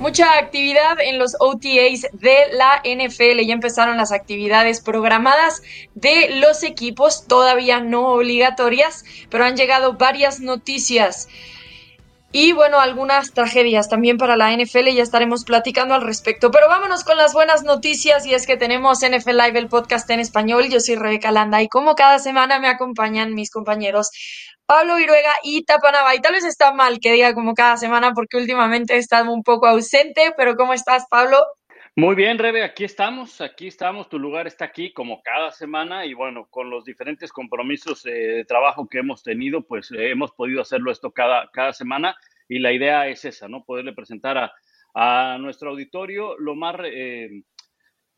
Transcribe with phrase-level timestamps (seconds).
[0.00, 3.44] Mucha actividad en los OTAs de la NFL.
[3.44, 5.60] Ya empezaron las actividades programadas
[5.94, 11.28] de los equipos, todavía no obligatorias, pero han llegado varias noticias.
[12.32, 16.50] Y bueno, algunas tragedias también para la NFL, ya estaremos platicando al respecto.
[16.50, 20.20] Pero vámonos con las buenas noticias y es que tenemos NFL Live, el podcast en
[20.20, 20.70] español.
[20.70, 24.12] Yo soy Rebeca Landa y como cada semana me acompañan mis compañeros
[24.70, 26.14] Pablo Viruega y Tapanaba.
[26.14, 29.42] Y tal vez está mal que diga como cada semana porque últimamente he estado un
[29.42, 31.38] poco ausente, pero ¿cómo estás, Pablo?
[31.96, 36.14] Muy bien, Rebe, aquí estamos, aquí estamos, tu lugar está aquí como cada semana y
[36.14, 40.60] bueno, con los diferentes compromisos eh, de trabajo que hemos tenido, pues eh, hemos podido
[40.60, 42.14] hacerlo esto cada, cada semana
[42.48, 43.64] y la idea es esa, ¿no?
[43.64, 44.52] Poderle presentar a,
[44.94, 47.42] a nuestro auditorio lo más eh,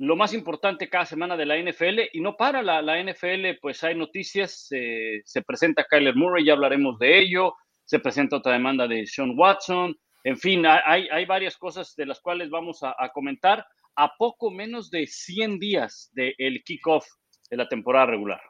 [0.02, 3.94] lo más importante cada semana de la NFL y no para la, NFL, pues hay
[3.94, 9.34] noticias, se presenta Kyler Murray, ya hablaremos de ello, se presenta otra demanda de Sean
[9.36, 14.50] Watson, en fin, hay, hay varias cosas de las cuales vamos a, comentar a poco
[14.50, 17.06] menos de 100 días del kickoff
[17.48, 18.40] de la temporada regular.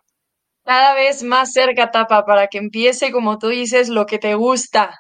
[0.65, 4.97] Cada vez más cerca, Tapa, para que empiece, como tú dices, lo que te gusta,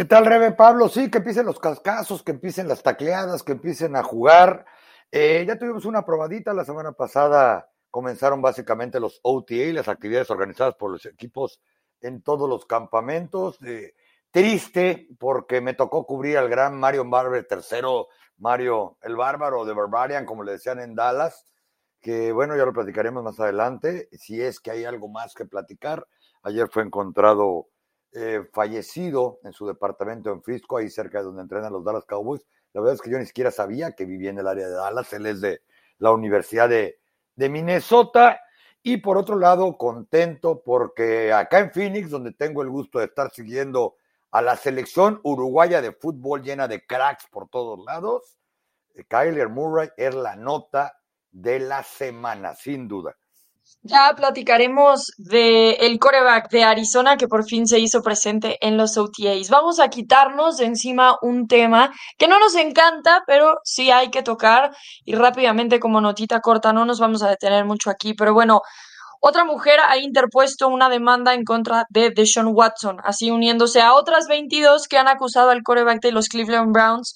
[0.00, 0.88] ¿Qué tal, Rebe Pablo?
[0.88, 4.64] Sí, que empiecen los cascazos, que empiecen las tacleadas, que empiecen a jugar.
[5.12, 7.68] Eh, ya tuvimos una probadita la semana pasada.
[7.90, 11.60] Comenzaron básicamente los OTA, las actividades organizadas por los equipos
[12.00, 13.58] en todos los campamentos.
[13.62, 13.92] Eh,
[14.30, 20.24] triste porque me tocó cubrir al gran Mario Barber tercero, Mario el Bárbaro de Barbarian,
[20.24, 21.44] como le decían en Dallas,
[22.00, 26.06] que bueno, ya lo platicaremos más adelante, si es que hay algo más que platicar.
[26.42, 27.68] Ayer fue encontrado
[28.12, 32.44] eh, fallecido en su departamento en Frisco, ahí cerca de donde entrenan los Dallas Cowboys.
[32.72, 35.12] La verdad es que yo ni siquiera sabía que vivía en el área de Dallas.
[35.12, 35.62] Él es de
[35.98, 37.00] la Universidad de,
[37.36, 38.40] de Minnesota.
[38.82, 43.30] Y por otro lado, contento porque acá en Phoenix, donde tengo el gusto de estar
[43.30, 43.96] siguiendo
[44.30, 48.38] a la selección uruguaya de fútbol llena de cracks por todos lados,
[48.94, 50.96] eh, Kyler Murray es la nota
[51.30, 53.16] de la semana, sin duda.
[53.82, 58.98] Ya platicaremos del el coreback de Arizona que por fin se hizo presente en los
[58.98, 59.48] OTAs.
[59.48, 64.22] Vamos a quitarnos de encima un tema que no nos encanta, pero sí hay que
[64.22, 68.60] tocar y rápidamente como notita corta, no nos vamos a detener mucho aquí, pero bueno,
[69.22, 74.28] otra mujer ha interpuesto una demanda en contra de Deshaun Watson, así uniéndose a otras
[74.28, 77.14] 22 que han acusado al coreback de los Cleveland Browns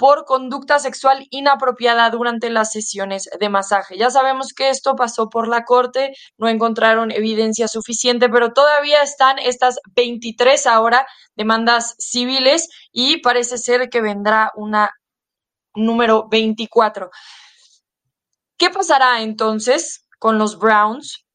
[0.00, 3.98] por conducta sexual inapropiada durante las sesiones de masaje.
[3.98, 9.38] Ya sabemos que esto pasó por la corte, no encontraron evidencia suficiente, pero todavía están
[9.38, 11.06] estas 23 ahora
[11.36, 14.90] demandas civiles y parece ser que vendrá una
[15.74, 17.10] número 24.
[18.56, 21.26] ¿Qué pasará entonces con los Browns?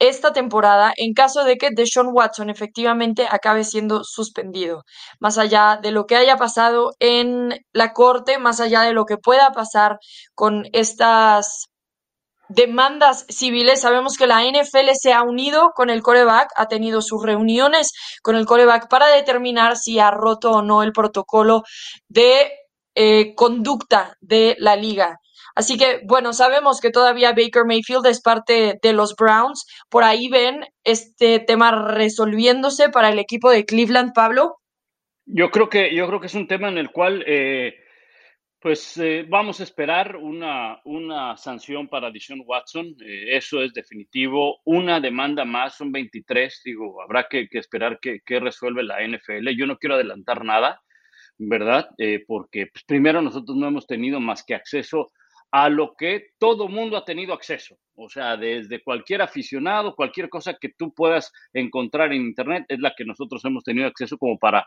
[0.00, 4.82] Esta temporada en caso de que Deshaun Watson efectivamente acabe siendo suspendido.
[5.20, 9.18] Más allá de lo que haya pasado en la corte, más allá de lo que
[9.18, 9.98] pueda pasar
[10.34, 11.70] con estas
[12.50, 13.80] demandas civiles.
[13.80, 18.36] Sabemos que la NFL se ha unido con el coreback, ha tenido sus reuniones con
[18.36, 21.62] el coreback para determinar si ha roto o no el protocolo
[22.08, 22.50] de
[22.94, 25.20] eh, conducta de la liga.
[25.60, 29.66] Así que, bueno, sabemos que todavía Baker Mayfield es parte de los Browns.
[29.90, 34.56] Por ahí ven este tema resolviéndose para el equipo de Cleveland, Pablo.
[35.26, 37.74] Yo creo que, yo creo que es un tema en el cual, eh,
[38.58, 42.96] pues, eh, vamos a esperar una, una sanción para Dishon Watson.
[43.04, 44.60] Eh, eso es definitivo.
[44.64, 46.62] Una demanda más, son 23.
[46.64, 49.50] Digo, habrá que, esperar que, resuelve la NFL.
[49.58, 50.80] Yo no quiero adelantar nada.
[51.42, 51.88] ¿verdad?
[52.26, 55.10] porque pues, primero nosotros no hemos tenido más que acceso
[55.50, 57.76] a lo que todo mundo ha tenido acceso.
[57.94, 62.94] O sea, desde cualquier aficionado, cualquier cosa que tú puedas encontrar en Internet, es la
[62.96, 64.64] que nosotros hemos tenido acceso como para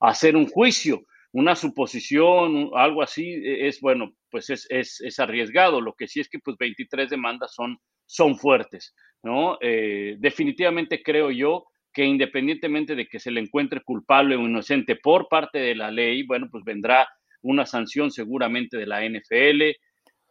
[0.00, 5.80] hacer un juicio, una suposición, algo así, e, es bueno, pues es, es, arriesgado.
[5.80, 9.58] Lo que sí es que pues 23 demandas son, son fuertes, ¿no?
[9.60, 15.28] Eh, definitivamente creo yo que independientemente de que se le encuentre culpable o inocente por
[15.28, 17.06] parte de la ley, bueno, pues vendrá
[17.42, 19.76] una sanción seguramente de la NFL,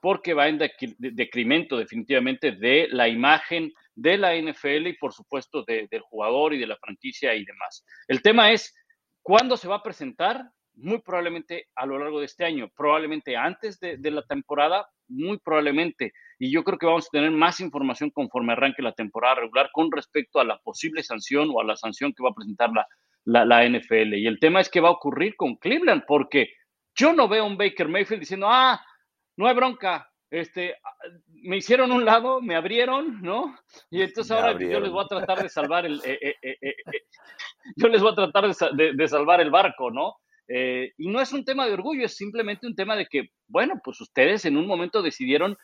[0.02, 0.60] porque va en
[0.98, 6.68] decremento definitivamente de la imagen de la NFL y por supuesto del jugador y de
[6.68, 7.86] la franquicia y demás.
[8.08, 8.76] El tema es,
[9.22, 10.50] ¿cuándo se va a presentar?
[10.74, 16.14] Muy probablemente a lo largo de este año, probablemente antes de, la temporada, muy probablemente.
[16.40, 19.92] Y yo creo que vamos a tener más información conforme arranque la temporada regular con
[19.92, 23.70] respecto a la posible sanción o a la sanción que va a presentar la, la
[23.70, 24.16] NFL.
[24.16, 26.54] Y el tema es qué va a ocurrir con Cleveland, porque
[26.96, 28.84] yo no veo a un Baker Mayfield diciendo, ah,
[29.38, 30.08] no hay bronca.
[30.30, 30.78] Este,
[31.28, 33.58] me hicieron un lado, me abrieron, ¿no?
[33.90, 36.76] Y entonces ahora yo les voy a tratar de salvar el, eh, eh, eh,
[37.76, 40.16] yo les voy a tratar de, salvar el barco, ¿no?
[40.48, 43.80] Eh, y no es un tema de orgullo, es simplemente un tema de que, bueno,
[43.84, 45.58] pues ustedes en un momento decidieron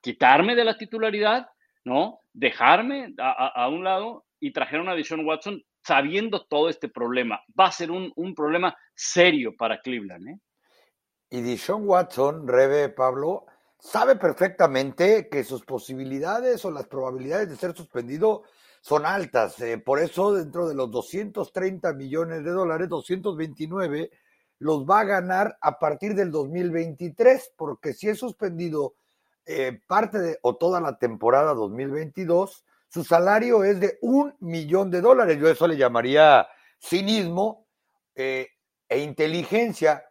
[0.00, 1.48] quitarme de la titularidad,
[1.84, 2.20] ¿no?
[2.32, 7.40] Dejarme a, un lado y trajeron a Dishon Watson sabiendo todo este problema.
[7.58, 10.38] Va a ser un, problema serio para Cleveland, ¿eh?
[11.30, 13.46] Y Dishon Watson, Rebe Pablo,
[13.78, 18.42] sabe perfectamente que sus posibilidades o las probabilidades de ser suspendido
[18.80, 19.60] son altas.
[19.60, 24.10] Eh, por eso, dentro de los 230 millones de dólares, 229
[24.58, 28.94] los va a ganar a partir del 2023, porque si es suspendido
[29.46, 35.00] eh, parte de, o toda la temporada 2022, su salario es de un millón de
[35.00, 35.38] dólares.
[35.38, 36.46] Yo eso le llamaría
[36.78, 37.66] cinismo
[38.14, 38.48] eh,
[38.88, 40.04] e inteligencia,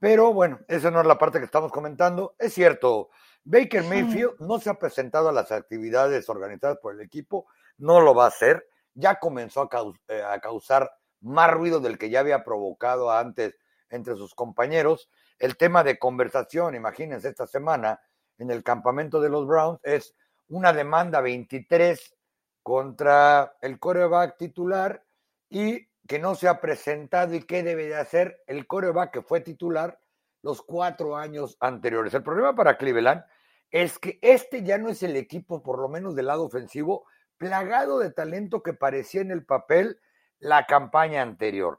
[0.00, 2.34] pero bueno, esa no es la parte que estamos comentando.
[2.38, 3.10] Es cierto,
[3.44, 8.14] Baker Mayfield no se ha presentado a las actividades organizadas por el equipo, no lo
[8.14, 9.68] va a hacer, ya comenzó a,
[10.08, 13.54] eh, a causar más ruido del que ya había provocado antes
[13.90, 15.10] entre sus compañeros.
[15.38, 18.00] El tema de conversación, imagínense, esta semana
[18.38, 20.14] en el campamento de los Browns es
[20.48, 22.16] una demanda 23
[22.62, 25.04] contra el coreback titular
[25.50, 29.42] y que no se ha presentado y qué debe de hacer el coreback que fue
[29.42, 30.00] titular
[30.42, 32.12] los cuatro años anteriores.
[32.14, 33.22] El problema para Cleveland
[33.70, 37.06] es que este ya no es el equipo, por lo menos del lado ofensivo,
[37.38, 40.00] plagado de talento que parecía en el papel
[40.40, 41.78] la campaña anterior.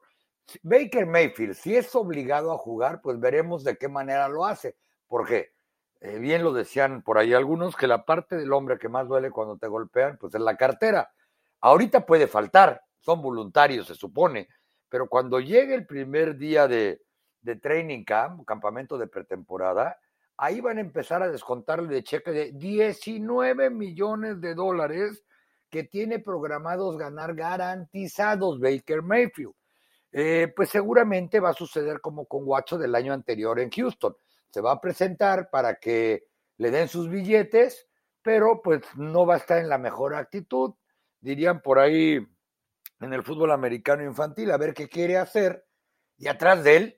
[0.63, 4.77] Baker Mayfield, si es obligado a jugar, pues veremos de qué manera lo hace.
[5.07, 5.51] Porque
[5.99, 9.29] eh, bien lo decían por ahí algunos, que la parte del hombre que más duele
[9.29, 11.11] cuando te golpean, pues es la cartera.
[11.59, 14.47] Ahorita puede faltar, son voluntarios, se supone,
[14.87, 17.01] pero cuando llegue el primer día de,
[17.41, 19.97] de training camp, campamento de pretemporada,
[20.37, 25.23] ahí van a empezar a descontarle de cheque de 19 millones de dólares
[25.69, 29.53] que tiene programados ganar garantizados Baker Mayfield.
[30.11, 34.15] Eh, pues seguramente va a suceder como con Guacho del año anterior en Houston.
[34.49, 36.25] Se va a presentar para que
[36.57, 37.87] le den sus billetes,
[38.21, 40.73] pero pues no va a estar en la mejor actitud.
[41.21, 42.19] Dirían por ahí
[43.01, 45.65] en el fútbol americano infantil, a ver qué quiere hacer.
[46.17, 46.97] Y atrás de él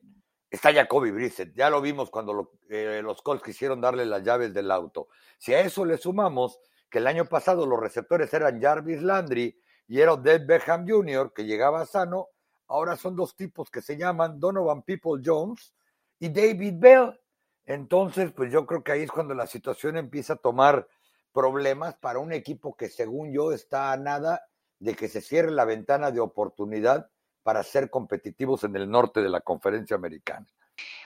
[0.49, 1.53] está Jacoby Brissett.
[1.55, 5.07] Ya lo vimos cuando eh, los Colts quisieron darle las llaves del auto.
[5.37, 6.59] Si a eso le sumamos
[6.89, 9.57] que el año pasado los receptores eran Jarvis Landry
[9.87, 12.27] y era Odell Beckham Jr., que llegaba sano,
[12.67, 15.73] ahora son dos tipos que se llaman Donovan People Jones
[16.19, 17.19] y David Bell.
[17.65, 20.87] Entonces, pues yo creo que ahí es cuando la situación empieza a tomar
[21.31, 24.43] problemas para un equipo que según yo está a nada
[24.83, 27.07] de que se cierre la ventana de oportunidad
[27.41, 30.45] para ser competitivos en el norte de la conferencia americana.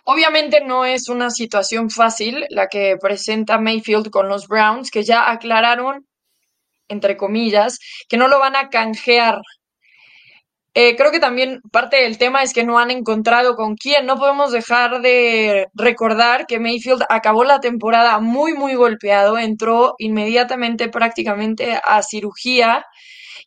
[0.03, 5.29] Obviamente no es una situación fácil la que presenta Mayfield con los Browns, que ya
[5.29, 6.07] aclararon,
[6.87, 7.77] entre comillas,
[8.09, 9.41] que no lo van a canjear
[10.79, 14.05] eh, creo que también parte del tema es que no han encontrado con quién.
[14.05, 20.87] No podemos dejar de recordar que Mayfield acabó la temporada muy, muy golpeado, entró inmediatamente
[20.87, 22.85] prácticamente a cirugía.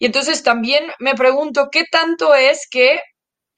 [0.00, 3.00] Y entonces también me pregunto qué tanto es que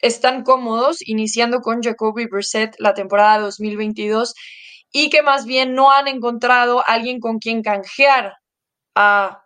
[0.00, 4.34] están cómodos iniciando con Jacoby Brissett la temporada 2022
[4.90, 8.34] y que más bien no han encontrado alguien con quien canjear
[8.96, 9.44] a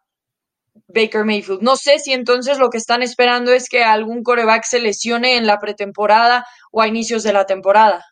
[0.88, 1.60] Baker Mayfield.
[1.60, 5.46] No sé si entonces lo que están esperando es que algún coreback se lesione en
[5.46, 8.02] la pretemporada o a inicios de la temporada.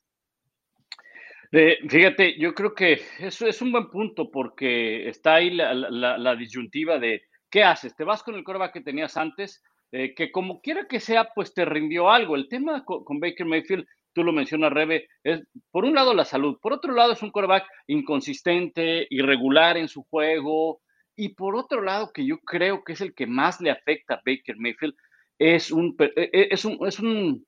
[1.88, 7.22] fíjate, yo creo que eso es un buen punto porque está ahí la, disyuntiva de
[7.54, 7.94] qué haces.
[7.94, 9.62] ¿Te vas con el coreback que tenías antes?
[9.92, 12.34] Eh, que como quiera que sea, pues te rindió algo.
[12.34, 16.58] El tema con, Baker Mayfield, tú lo mencionas, Rebe, es por un lado la salud,
[16.60, 20.80] por otro lado es un coreback inconsistente, irregular en su juego,
[21.14, 24.22] y por otro lado, que yo creo que es el que más le afecta a
[24.26, 24.96] Baker Mayfield,
[25.38, 27.46] es un, e, e, es un, es un,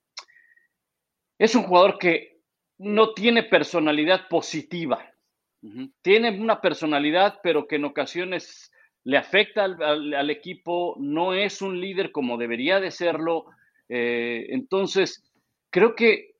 [1.37, 2.39] es un jugador que
[2.79, 5.05] no tiene personalidad positiva.
[6.01, 8.71] Tiene una personalidad, pero que en ocasiones
[9.07, 13.45] le afecta al, equipo, no es un líder como debería de serlo.
[13.89, 15.33] Eh, entonces,
[15.71, 16.33] creo que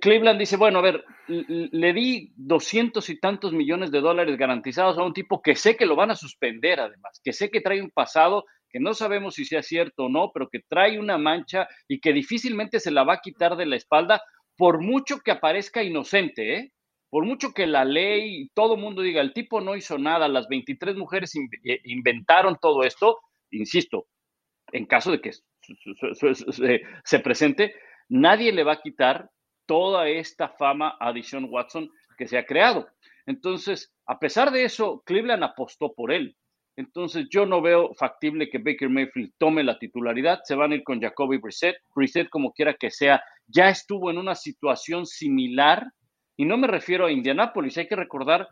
[0.00, 5.02] Cleveland dice, bueno, a ver, le di doscientos y tantos millones de dólares garantizados a
[5.02, 7.90] un tipo que sé que lo van a suspender además, que sé que trae un
[7.90, 12.00] pasado que no sabemos si sea cierto o no, pero que trae una mancha y
[12.00, 14.22] que difícilmente se la va a quitar de la espalda
[14.56, 16.72] por mucho que aparezca inocente, ¿eh?
[17.10, 20.96] Por mucho que la ley todo mundo diga, el tipo no hizo nada, las 23
[20.96, 21.32] mujeres
[21.64, 23.18] eh, inventaron todo esto,
[23.50, 24.06] insisto,
[24.72, 25.32] en caso de que
[27.04, 27.74] se presente,
[28.08, 29.30] nadie le va a quitar
[29.66, 32.88] toda esta fama a Dishon Watson que se ha creado.
[33.26, 36.36] Entonces, a pesar de eso, Cleveland apostó por él.
[36.78, 40.40] Entonces yo no veo factible que Baker Mayfield tome la titularidad.
[40.44, 41.76] Se van a ir con Jacoby Brissett.
[41.94, 45.84] Brissett, como quiera que sea, ya estuvo en una situación similar.
[46.38, 47.76] Y no me refiero a Indianapolis.
[47.78, 48.48] Hay que recordar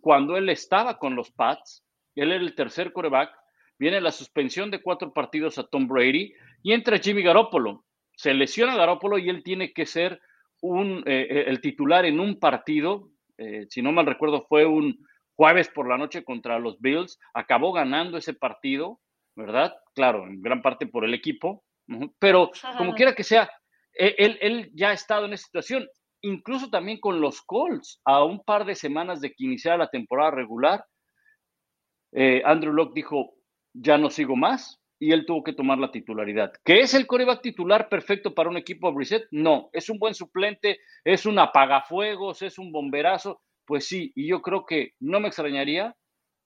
[0.00, 1.84] cuando él estaba con los Pats.
[2.14, 3.30] Él era el tercer coreback.
[3.78, 7.84] Viene la suspensión de cuatro partidos a Tom Brady y entra Jimmy Garoppolo.
[8.14, 10.20] Se lesiona Garoppolo y él tiene que ser
[10.62, 13.10] un, eh, eh, el titular en un partido.
[13.38, 14.96] Eh, si no mal recuerdo, fue un
[15.34, 19.00] jueves por la noche contra los Bills, acabó ganando ese partido,
[19.34, 19.74] ¿verdad?
[19.94, 21.64] Claro, en gran parte por el equipo,
[22.18, 23.50] pero como quiera que sea,
[23.92, 25.86] e, él, él, ya ha estado en esa situación,
[26.26, 30.30] incluso también con los Colts, a un par de semanas de que iniciara la temporada
[30.30, 30.84] regular,
[32.12, 33.34] eh, Andrew Locke dijo,
[33.72, 36.52] ya no sigo más, y él tuvo que tomar la titularidad.
[36.64, 39.26] ¿Qué es el coreback titular perfecto para un equipo reset?
[39.30, 44.40] No, es un buen suplente, es un apagafuegos, es un bomberazo, pues sí, y yo
[44.40, 45.94] creo que no me extrañaría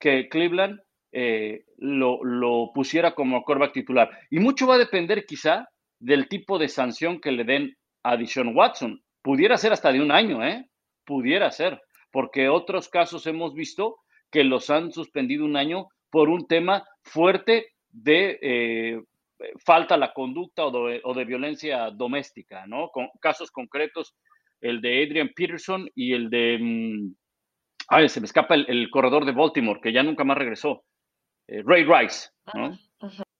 [0.01, 0.81] que Cleveland
[1.13, 4.11] eh, lo, pusiera como quarterback titular.
[4.31, 5.69] Y mucho va a depender quizá
[6.01, 9.03] del tipo de sanción que le den a Dishon Watson.
[9.23, 10.69] Pudiera ser hasta de un año, ¿eh?
[11.05, 13.99] Pudiera ser, porque otros casos hemos visto
[14.31, 19.03] que los han suspendido un año por un tema fuerte de eh,
[19.65, 22.91] falta la conducta o de, o de, violencia doméstica, ¿no?
[22.91, 24.15] Con casos concretos
[24.61, 26.59] el de Adrian Peterson y el de.
[26.61, 27.15] Mm,
[27.89, 30.85] ay, se me escapa el, corredor de Baltimore, que ya nunca más regresó.
[31.47, 32.79] Eh, Ray Rice, ¿no?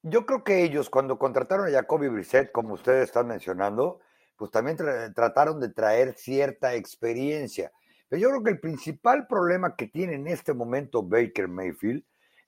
[0.03, 4.01] Yo creo que ellos, cuando contrataron a Jacoby Brissett, como ustedes están mencionando,
[4.41, 4.79] pues también
[5.15, 7.73] trataron de traer cierta experiencia.
[8.09, 12.03] Pero yo creo que el principal problema que tiene en este momento Baker Mayfield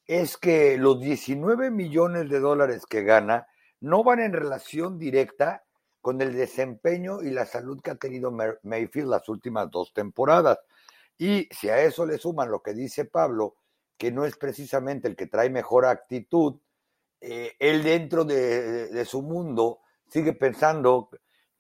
[0.07, 3.47] es que los 19 millones de dólares que gana
[3.81, 5.65] no van en relación directa
[6.01, 8.33] con el desempeño y la salud que ha tenido
[8.63, 10.61] Mayfield las últimas dos temporadas.
[11.19, 13.57] Y si a eso le suman lo que dice Pablo,
[13.99, 16.55] que no es precisamente el que trae mejor actitud,
[17.21, 21.11] eh, él dentro de, su mundo sigue pensando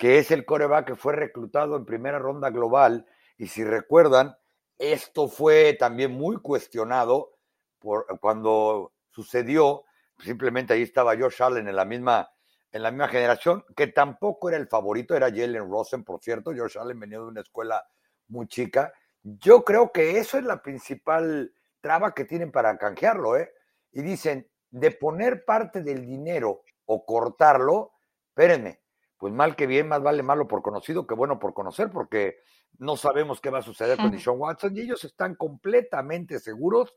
[0.02, 3.06] que es el coreback que fue reclutado en primera ronda global.
[3.38, 4.36] Y si recuerdan,
[4.76, 7.36] esto fue también muy cuestionado
[7.78, 9.84] por, cuando sucedió.
[10.18, 12.28] Simplemente ahí estaba Josh Allen en la misma
[12.72, 16.52] en la misma generación, que tampoco era el favorito, era Jalen Rosen, por cierto.
[16.52, 17.86] George Allen venía de una escuela
[18.26, 18.92] muy chica.
[19.22, 23.52] Yo creo que eso es la principal traba que tienen para canjearlo, ¿eh?
[23.92, 27.92] Y dicen, de poner parte del dinero o cortarlo,
[28.30, 28.81] espérenme,
[29.22, 32.38] pues mal que bien, más vale malo por conocido que bueno por conocer, porque
[32.78, 36.92] no sabemos qué va a suceder con Deshaun Watson y ellos están completamente seguros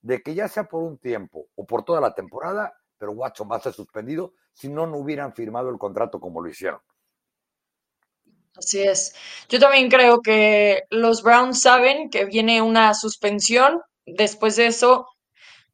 [0.00, 3.56] de que ya sea por un tiempo o por toda la temporada, pero Watson va
[3.56, 6.80] a ser suspendido si no, no hubieran firmado el contrato como lo hicieron.
[8.56, 9.14] Así es.
[9.50, 13.82] Yo también creo que los Browns saben que viene una suspensión.
[14.06, 15.08] Después de eso,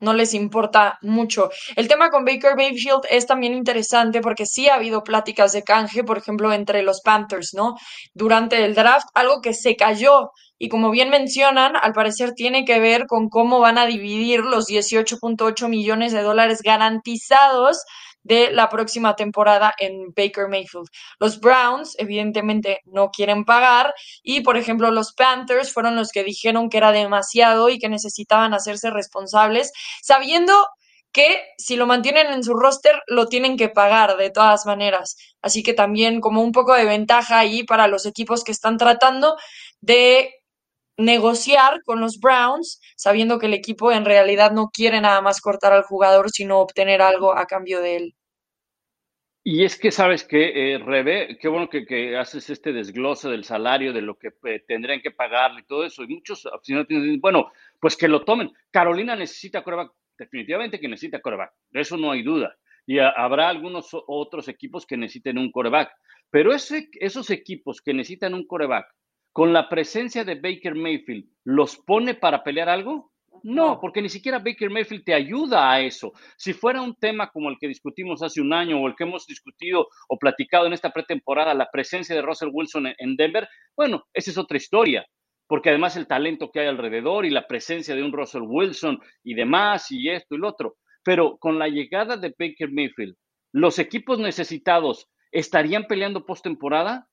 [0.03, 1.49] no les importa mucho.
[1.77, 6.05] El tema con Baker Mayfield es también interesante porque sí ha habido pláticas de canje,
[6.05, 7.77] por ejemplo, entre los Panthers, ¿no?
[8.13, 12.79] Durante el draft, algo que se cayó y como bien mencionan, al parecer tiene que
[12.79, 17.79] ver con cómo van a dividir los 18.8 millones de dólares garantizados
[18.23, 20.89] de la próxima temporada en Baker Mayfield.
[21.19, 26.69] Los Browns, evidentemente, no quieren pagar y, por ejemplo, los Panthers fueron los que dijeron
[26.69, 30.55] que era demasiado y que necesitaban hacerse responsables, sabiendo
[31.13, 35.17] que si lo mantienen en su roster lo tienen que pagar de todas maneras.
[35.43, 39.37] Así que también como un poco de ventaja ahí para los equipos que están tratando
[39.81, 40.42] de
[41.05, 45.73] negociar con los Browns, sabiendo que el equipo en realidad no quiere nada más cortar
[45.73, 48.15] al jugador, sino obtener algo a cambio de él.
[49.45, 53.93] Y es que sabes que, eh, Rebe, qué bueno que, haces este desglose del salario,
[53.93, 56.05] de lo que eh, tendrían que pagarle y todo eso.
[56.05, 58.53] Y muchos dicen, bueno, pues que lo tomen.
[58.71, 62.57] Carolina necesita coreback, definitivamente que necesita coreback, de eso no hay duda.
[62.87, 65.93] Y habrá algunos otros equipos que necesiten un coreback.
[66.31, 68.87] Pero esos equipos que necesitan un coreback
[69.33, 73.13] con la presencia de Baker Mayfield, ¿los pone para pelear algo?
[73.43, 76.13] No, porque ni siquiera Baker Mayfield te ayuda a eso.
[76.37, 79.27] Si fuera un tema como el que discutimos hace un año o el que hemos
[79.27, 84.31] discutido o platicado en esta pretemporada, la presencia de Russell Wilson en Denver, bueno, esa
[84.31, 85.05] es otra historia,
[85.49, 89.35] porque además el talento que hay alrededor y la presencia de un Russell Wilson y
[89.35, 90.77] demás y esto y lo otro.
[91.03, 93.17] Pero con la llegada de Baker Mayfield,
[93.51, 97.09] ¿los equipos necesitados estarían peleando postemporada?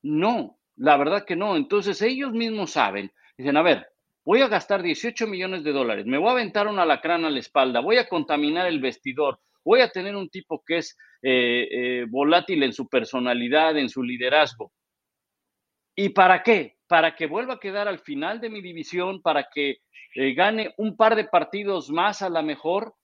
[0.00, 1.56] No, la verdad que no.
[1.56, 3.86] Entonces ellos mismos saben, dicen, a ver,
[4.24, 7.40] voy a gastar 18 millones de dólares, me voy a aventar una lacrana a la
[7.40, 12.06] espalda, voy a contaminar el vestidor, voy a tener un tipo que es eh, eh,
[12.08, 14.72] volátil en su personalidad, en su liderazgo.
[15.94, 16.76] ¿Y para qué?
[16.92, 19.78] para que vuelva a quedar al final de mi división, para que
[20.14, 22.94] eh, gane un par de partidos más a la mejor,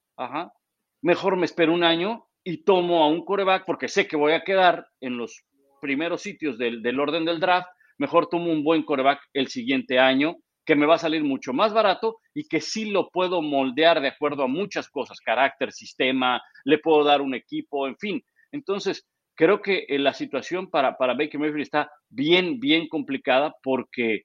[1.00, 4.44] mejor me espero un año y tomo a un coreback porque sé que voy a
[4.44, 5.42] quedar en los
[5.80, 7.68] primeros sitios del, del orden del draft,
[7.98, 10.36] mejor tomo un buen coreback el siguiente año
[10.68, 14.08] que me va a salir mucho más barato y que sí lo puedo moldear de
[14.08, 18.22] acuerdo a muchas cosas, carácter, sistema, le puedo dar un equipo, en fin.
[18.52, 24.24] Entonces, creo que eh, la situación para, para Baker Mayfield está bien, bien complicada porque,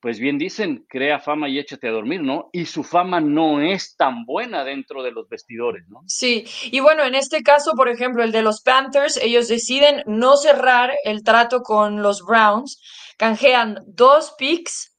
[0.00, 2.48] pues bien dicen, crea fama y échate a dormir, ¿no?
[2.52, 6.02] Y su fama no es tan buena dentro de los vestidores, ¿no?
[6.06, 10.36] Sí, y bueno, en este caso, por ejemplo, el de los Panthers, ellos deciden no
[10.36, 12.80] cerrar el trato con los Browns,
[13.18, 14.90] canjean dos picks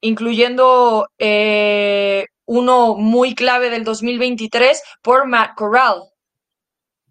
[0.00, 6.02] incluyendo eh, uno muy clave del 2023 por Matt Corral.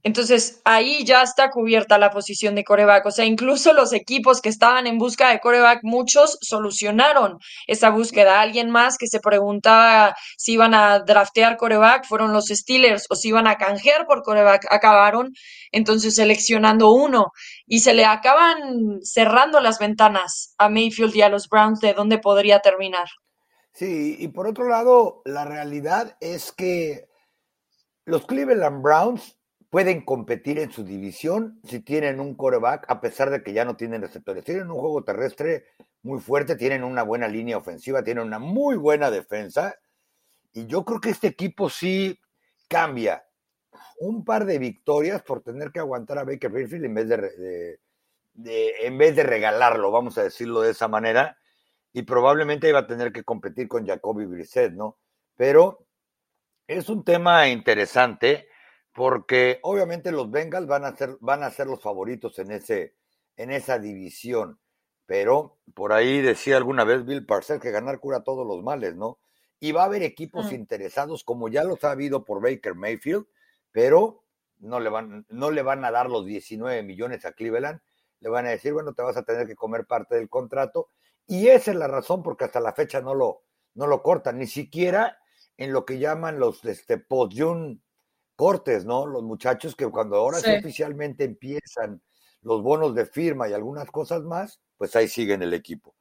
[0.04, 3.06] Entonces ahí ya está cubierta la posición de coreback.
[3.06, 7.38] O sea, incluso los equipos que estaban en busca de coreback, muchos solucionaron
[7.68, 8.40] esa búsqueda.
[8.40, 13.30] Alguien más que se preguntaba si iban a draftear coreback fueron los Steelers o si
[13.30, 14.66] iban a canjear por coreback.
[14.70, 15.34] Acabaron
[15.72, 17.32] entonces seleccionando uno
[17.66, 22.20] y se le acaban cerrando las ventanas a Mayfield y a los Browns de dónde
[22.20, 23.08] podría terminar.
[23.74, 27.08] Sí, y por otro lado, la realidad es que
[28.06, 29.39] los Cleveland Browns
[29.70, 33.76] pueden competir en su división si tienen un coreback, a pesar de que ya no
[33.76, 34.44] tienen receptores.
[34.44, 35.66] Tienen un juego terrestre
[36.02, 39.76] muy fuerte, tienen una buena línea ofensiva, tienen una muy buena defensa.
[40.54, 42.20] Y yo creo que este equipo sí
[42.68, 43.24] cambia
[44.00, 47.80] un par de victorias por tener que aguantar a Baker Mayfield en vez de,
[48.82, 51.38] en vez de regalarlo, vamos a decirlo de esa manera.
[51.94, 54.98] Y probablemente iba a tener que competir con Jacoby Brissett, ¿no?
[55.36, 55.86] Pero
[56.68, 58.49] es un tema interesante
[59.00, 62.98] porque obviamente los Bengals van a ser, van a ser los favoritos en, ese,
[63.38, 64.60] en esa división.
[65.06, 69.18] Pero por ahí decía alguna vez Bill Parcells que ganar cura todos los males, ¿no?
[69.58, 70.56] Y va a haber equipos mm.
[70.56, 73.26] interesados, como ya los ha habido por Baker Mayfield,
[73.72, 74.26] pero
[74.58, 77.80] no le, van, no le van a dar los 19 millones a Cleveland.
[78.20, 80.90] Le van a decir, bueno, te vas a tener que comer parte del contrato.
[81.26, 83.44] Y esa es la razón porque hasta la fecha no lo,
[83.76, 85.20] no lo cortan, ni siquiera
[85.56, 87.32] en lo que llaman los este, post
[88.40, 89.06] cortes, ¿no?
[89.06, 90.50] Los muchachos que cuando ahora sí.
[90.50, 92.02] oficialmente empiezan
[92.42, 95.94] los bonos de firma y algunas cosas más, pues ahí siguen el equipo.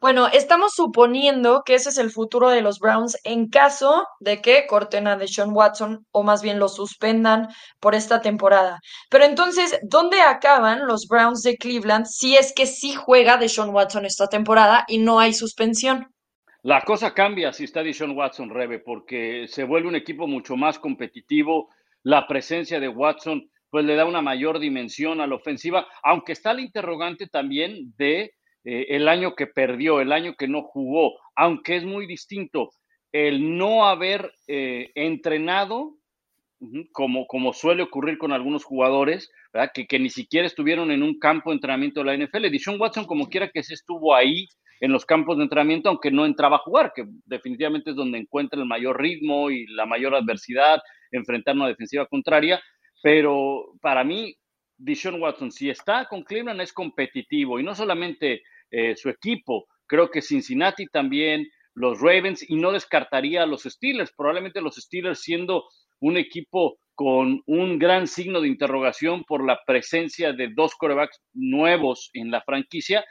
[0.00, 4.66] Bueno, estamos suponiendo que ese es el futuro de los Browns en caso de que
[4.66, 8.78] corten a Deshaun Watson o más bien lo suspendan por esta temporada.
[9.10, 14.06] Pero entonces, ¿dónde acaban los Browns de Cleveland si es que sí juega Deshaun Watson
[14.06, 16.10] esta temporada y no hay suspensión?
[16.62, 20.78] La cosa cambia si está Dishon Watson, Rebe, porque se vuelve un equipo mucho más
[20.78, 21.70] competitivo.
[22.02, 26.50] La presencia de Watson, pues le da una mayor dimensión a la ofensiva, aunque está
[26.50, 31.76] el interrogante también de eh, el año que perdió, el año que no jugó, aunque
[31.76, 32.70] es muy distinto
[33.12, 35.96] el no haber eh, entrenado,
[36.92, 39.30] como, como suele ocurrir con algunos jugadores,
[39.74, 42.50] Que, que, ni siquiera estuvieron en un campo de entrenamiento de la NFL.
[42.50, 44.46] Dishon Watson, como quiera que se estuvo ahí,
[44.80, 48.58] en los campos de entrenamiento, aunque no entraba a jugar, que definitivamente es donde encuentra
[48.58, 50.80] el mayor ritmo y la mayor adversidad,
[51.12, 52.60] enfrentar una defensiva contraria.
[53.02, 54.34] Pero para mí,
[54.78, 60.10] Dishon Watson, si está con Cleveland, es competitivo y no solamente eh, su equipo, creo
[60.10, 65.64] que Cincinnati también, los Ravens, y no descartaría a los Steelers, probablemente los Steelers siendo
[66.00, 72.10] un equipo con un gran signo de interrogación por la presencia de dos corebacks nuevos
[72.14, 73.04] en la franquicia,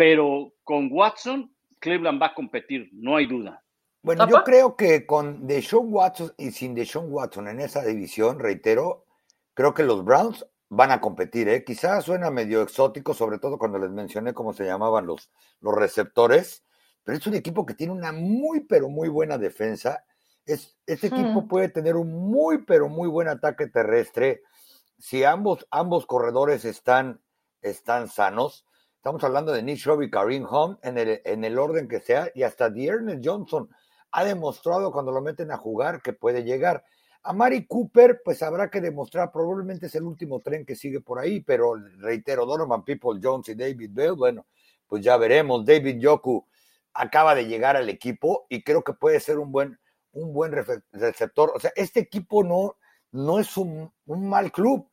[0.00, 3.62] pero con Watson, Cleveland va a competir, no hay duda.
[4.02, 9.04] Bueno, yo creo que con Deshaun Watson y sin Deshaun Watson en esa división, reitero,
[9.52, 11.50] creo que los Browns van a competir.
[11.50, 11.64] ¿eh?
[11.64, 16.64] Quizás suena medio exótico, sobre todo cuando les mencioné cómo se llamaban los, los receptores,
[17.04, 20.02] pero es un equipo que tiene una muy, pero muy buena defensa.
[20.46, 21.48] Es, este equipo hmm.
[21.48, 24.40] puede tener un muy, pero muy buen ataque terrestre
[24.98, 27.20] si ambos, ambos corredores están,
[27.60, 28.64] están sanos.
[29.00, 32.30] Estamos hablando de Nick Chubb y Kareem Hunt en el, en el orden que sea,
[32.34, 33.70] y hasta Dearness Johnson
[34.10, 36.84] ha demostrado cuando lo meten a jugar que puede llegar.
[37.22, 41.18] A Mari Cooper, pues habrá que demostrar, probablemente es el último tren que sigue por
[41.18, 44.44] ahí, pero reitero, Donovan People Jones y David Bell, bueno,
[44.86, 45.64] pues ya veremos.
[45.64, 46.46] David Yoku
[46.92, 49.78] acaba de llegar al equipo y creo que puede ser un buen,
[50.12, 50.52] un buen
[50.92, 51.52] receptor.
[51.54, 52.76] O sea, este equipo no,
[53.12, 54.90] no es un, un mal club.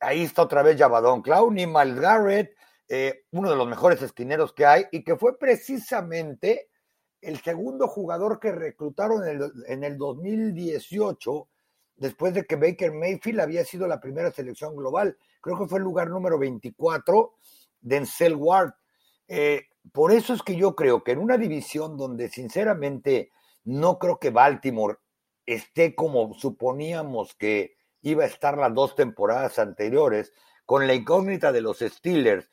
[0.00, 2.55] Ahí está otra vez Javadon Clowney, Miles Garrett,
[2.88, 6.68] eh, uno de los mejores esquineros que hay y que fue precisamente
[7.20, 11.48] el segundo jugador que reclutaron en el, en el 2018
[11.96, 15.16] después de que Baker Mayfield había sido la primera selección global.
[15.40, 17.34] Creo que fue el lugar número 24,
[17.80, 18.74] Denzel Ward.
[19.28, 23.30] Eh, por eso es que yo creo que en una división donde sinceramente
[23.64, 24.98] no creo que Baltimore
[25.46, 30.32] esté como suponíamos que iba a estar las dos temporadas anteriores,
[30.64, 32.50] con la incógnita de los Steelers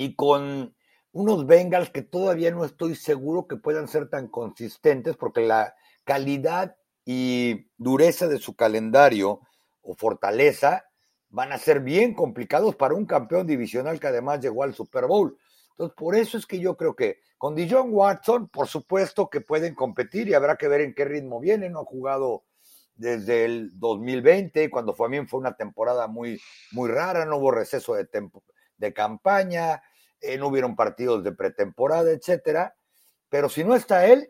[0.00, 0.74] y con
[1.12, 6.74] unos Bengals que todavía no estoy seguro que puedan ser tan consistentes porque la calidad
[7.04, 9.40] y dureza de su calendario
[9.82, 10.86] o fortaleza
[11.28, 15.36] van a ser bien complicados para un campeón divisional que además llegó al Super Bowl.
[15.72, 19.74] Entonces, por eso es que yo creo que con Dijon Watson, por supuesto que pueden
[19.74, 21.68] competir y habrá que ver en qué ritmo viene.
[21.68, 22.44] No ha jugado
[22.94, 26.40] desde el 2020, cuando también fue una temporada muy,
[26.72, 28.08] muy rara, no hubo receso de,
[28.78, 29.82] de campaña,
[30.20, 32.74] eh, no hubieron partidos de pretemporada, etcétera.
[33.28, 34.28] Pero si no está él,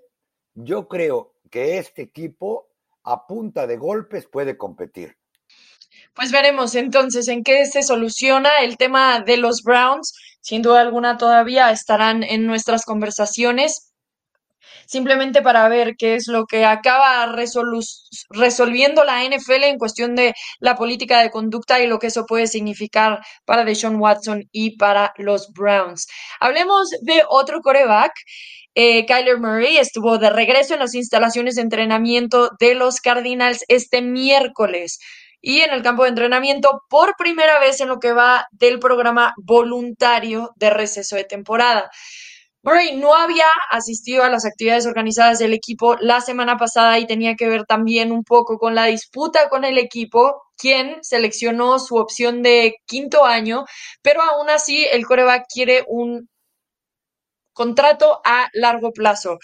[0.55, 2.69] yo creo que este equipo
[3.03, 5.17] a punta de golpes puede competir.
[6.15, 10.15] Pues veremos entonces en qué se soluciona el tema de los Browns.
[10.41, 13.90] Sin duda alguna todavía estarán en nuestras conversaciones,
[14.91, 17.33] simplemente para ver qué es lo que acaba
[18.31, 22.49] resolviendo la NFL en cuestión de la política de conducta y lo que eso puede
[22.49, 26.09] significar para Deshaun Watson y para los Browns.
[26.41, 28.13] Hablemos de otro coreback.
[28.75, 34.03] Eh, Kyler Murray estuvo de regreso en las instalaciones de entrenamiento de los Cardinals este
[34.03, 34.99] miércoles
[35.41, 39.35] y en el campo de entrenamiento por primera vez en lo que va del programa
[39.37, 41.91] voluntario de receso de temporada.
[42.63, 47.35] Murray no había asistido a las actividades organizadas del equipo la semana pasada y tenía
[47.35, 52.43] que ver también un poco con la disputa con el equipo, quien seleccionó su opción
[52.43, 53.65] de quinto año,
[54.03, 56.29] pero aún así el coreback quiere un
[57.61, 59.39] contrato a largo plazo.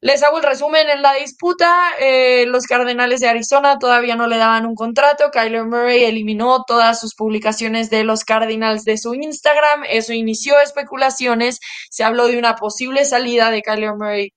[0.00, 1.92] Les hago el resumen en la disputa.
[2.00, 5.30] Eh, los Cardenales de Arizona todavía no le daban un contrato.
[5.30, 9.84] Kyler Murray eliminó todas sus publicaciones de los Cardinals de su Instagram.
[9.88, 11.60] Eso inició especulaciones.
[11.88, 14.30] Se habló de una posible salida de Kyler Murray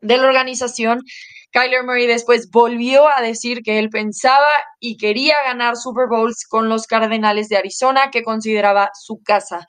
[0.00, 1.00] de la organización.
[1.50, 6.68] Kyler Murray después volvió a decir que él pensaba y quería ganar Super Bowls con
[6.68, 9.66] los Cardenales de Arizona, que consideraba su casa.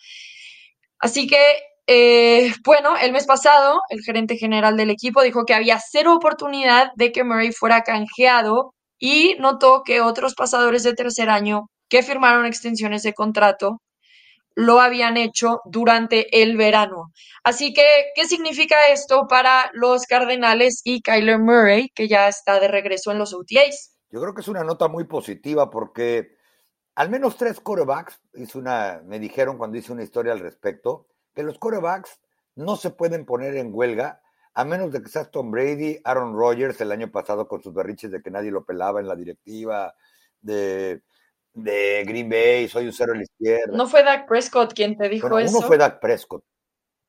[0.99, 1.39] Así que
[1.87, 6.91] eh, bueno, el mes pasado, el gerente general del equipo dijo que había cero oportunidad
[6.95, 12.45] de que Murray fuera canjeado y notó que otros pasadores de tercer año que firmaron
[12.45, 13.81] extensiones de contrato
[14.55, 17.11] lo habían hecho durante el verano.
[17.43, 22.67] Así que, ¿qué significa esto para los Cardenales y Kyler Murray, que ya está de
[22.67, 23.97] regreso en los OTAs?
[24.09, 26.37] Yo creo que es una nota muy positiva porque
[26.95, 31.43] al menos tres corebacks, hice una, me dijeron cuando hice una historia al respecto, que
[31.43, 32.19] los corebacks
[32.55, 34.21] no se pueden poner en huelga
[34.53, 38.11] a menos de que seas Tom Brady, Aaron Rodgers el año pasado con sus berriches
[38.11, 39.95] de que nadie lo pelaba en la directiva
[40.41, 41.01] de,
[41.53, 43.75] de Green Bay, soy un cero a la izquierda.
[43.75, 45.57] ¿No fue Dak Prescott quien te dijo eso?
[45.57, 46.43] Uno fue Dak Prescott.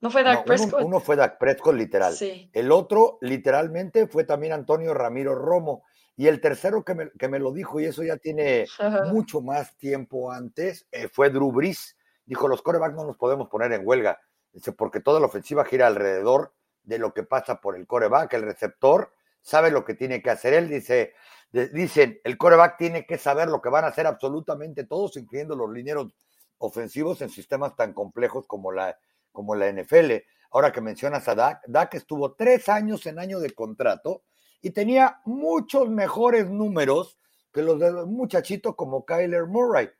[0.00, 0.82] ¿No fue Dak Prescott?
[0.82, 2.14] Uno, fue Dak Prescott, literal.
[2.52, 5.84] El otro, literalmente, fue también Antonio Ramiro Romo.
[6.16, 8.66] Y el tercero que me, que me lo dijo, y eso ya tiene
[9.12, 13.72] mucho más tiempo antes, eh, fue Drew Brees dijo, los corebacks no nos podemos poner
[13.72, 14.20] en huelga,
[14.52, 18.42] dice, porque toda la ofensiva gira alrededor de lo que pasa por el coreback, el
[18.42, 21.14] receptor sabe lo que tiene que hacer él, dice,
[21.52, 25.70] dicen, el coreback tiene que saber lo que van a hacer absolutamente todos, incluyendo los
[25.70, 26.12] lineros
[26.58, 28.98] ofensivos en sistemas tan complejos como la,
[29.32, 30.12] como la NFL.
[30.50, 34.22] Ahora que mencionas a Dak, Dak estuvo tres años en año de contrato
[34.62, 37.18] y tenía muchos mejores números
[37.52, 39.90] que los de un muchachito como Kyler Murray.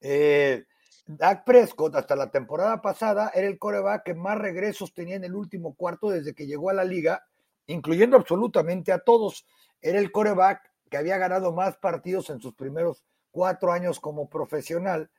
[0.00, 0.64] Eh,
[1.06, 5.34] Dak Prescott hasta la temporada pasada era el coreback que más regresos tenía en el
[5.34, 7.26] último cuarto desde que llegó a la liga,
[7.66, 9.46] incluyendo absolutamente a todos.
[9.82, 15.10] Era el coreback que había ganado más partidos en sus primeros cuatro años como profesional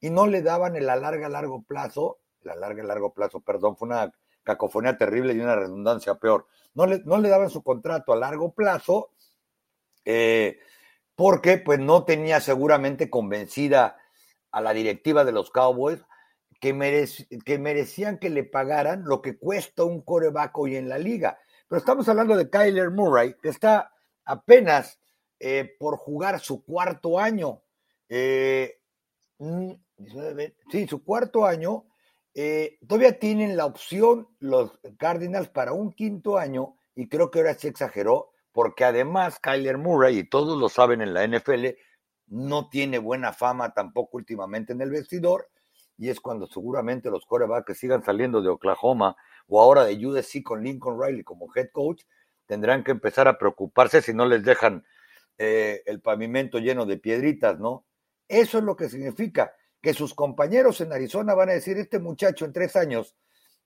[0.00, 3.88] y no le daban el a largo plazo, el alarga a largo plazo, perdón, fue
[3.88, 6.46] una cacofonía terrible y una redundancia peor.
[6.74, 9.10] No le, no le daban su contrato a largo plazo
[10.04, 10.58] eh,
[11.14, 13.96] porque pues no tenía seguramente convencida
[14.54, 16.00] a la directiva de los Cowboys
[16.60, 16.70] que,
[17.44, 21.38] que merecían que le pagaran lo que cuesta un coreback hoy en la liga.
[21.68, 23.92] Pero estamos hablando de Kyler Murray, que está
[24.24, 25.00] apenas
[25.40, 27.62] eh, por jugar su cuarto año.
[28.08, 28.80] Eh,
[29.38, 29.72] mm,
[30.70, 31.86] sí, su cuarto año.
[32.32, 37.54] Eh, todavía tienen la opción los Cardinals para un quinto año y creo que ahora
[37.54, 41.74] se exageró porque además Kyler Murray, y todos lo saben en la NFL,
[42.26, 45.48] no tiene buena fama tampoco últimamente en el vestidor,
[45.96, 50.62] y es cuando seguramente los corebacks sigan saliendo de Oklahoma o ahora de USC con
[50.62, 52.02] Lincoln Riley como head coach,
[52.46, 54.84] tendrán que empezar a preocuparse si no les dejan
[55.38, 57.84] eh, el pavimento lleno de piedritas, ¿no?
[58.28, 62.44] Eso es lo que significa que sus compañeros en Arizona van a decir, este muchacho
[62.44, 63.14] en tres años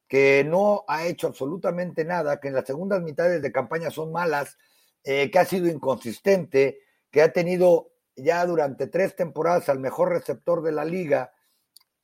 [0.09, 4.57] que no ha hecho absolutamente nada, que en las segundas mitades de campaña son malas,
[5.05, 10.63] eh, que ha sido inconsistente, que ha tenido ya durante tres temporadas al mejor receptor
[10.63, 11.33] de la liga,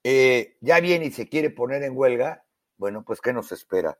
[0.02, 2.44] eh, ya viene y se quiere poner en huelga,
[2.76, 3.98] bueno, pues ¿qué nos espera?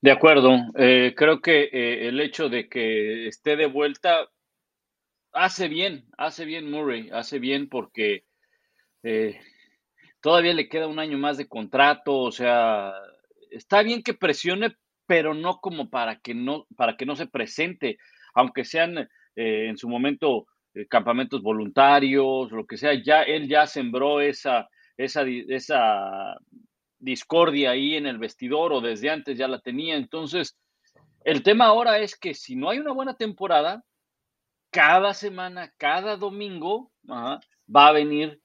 [0.00, 4.28] De acuerdo, eh, creo que el hecho de que esté de vuelta
[5.32, 8.24] hace bien, hace bien Murray, hace bien porque
[10.20, 12.92] todavía le queda un año más de contrato, o sea,
[13.50, 17.98] está bien que presione, pero no como para que no, para que no se presente,
[18.34, 20.46] aunque sean eh, en su momento
[20.76, 26.36] eh, campamentos voluntarios, lo que sea, ya él ya sembró esa, esa, esa
[26.98, 29.96] discordia ahí en el vestidor o desde antes ya la tenía.
[29.96, 30.58] Entonces,
[31.24, 33.84] el tema ahora es que si no hay una buena temporada,
[34.70, 37.40] cada semana, cada domingo, va
[37.88, 38.42] a venir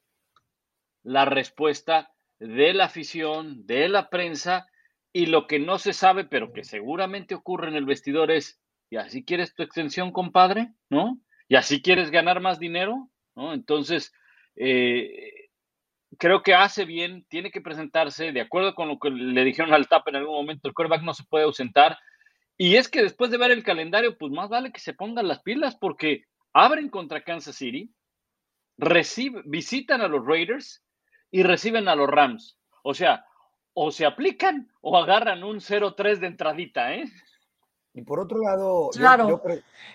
[1.04, 4.68] la respuesta de la afición, de la prensa,
[5.12, 8.96] y lo que no se sabe, pero que seguramente ocurre en el vestidor es, ¿y
[8.96, 10.74] así quieres tu extensión, compadre?
[10.90, 11.20] ¿No?
[11.52, 13.10] ¿Y así quieres ganar más dinero?
[13.36, 13.52] ¿No?
[13.52, 14.14] Entonces,
[14.56, 15.50] eh,
[16.18, 19.90] creo que hace bien, tiene que presentarse, de acuerdo con lo que le dijeron al
[19.90, 21.98] TAP en algún momento, el quarterback no se puede ausentar.
[22.56, 25.42] Y es que después de ver el calendario, pues más vale que se pongan las
[25.42, 27.94] pilas porque abren contra Kansas City,
[28.78, 30.82] recibe, visitan a los Raiders
[31.32, 32.58] y reciben a los Rams.
[32.82, 33.26] O sea,
[33.74, 37.12] o se aplican o agarran un 0-3 de entradita, ¿eh?
[37.94, 39.42] Y por otro lado, claro,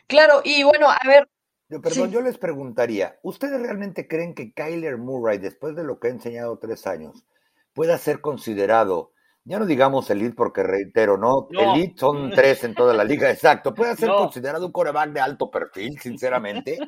[0.07, 1.27] claro, y bueno, a ver.
[1.68, 6.11] Perdón, yo les preguntaría, ¿ustedes realmente creen que Kyler Murray, después de lo que ha
[6.11, 7.24] enseñado tres años,
[7.72, 9.12] pueda ser considerado,
[9.44, 11.48] ya no digamos elite porque reitero, ¿no?
[11.50, 13.74] Elite son tres en toda la liga, exacto.
[13.74, 16.79] ¿Puede ser considerado un coreback de alto perfil, sinceramente?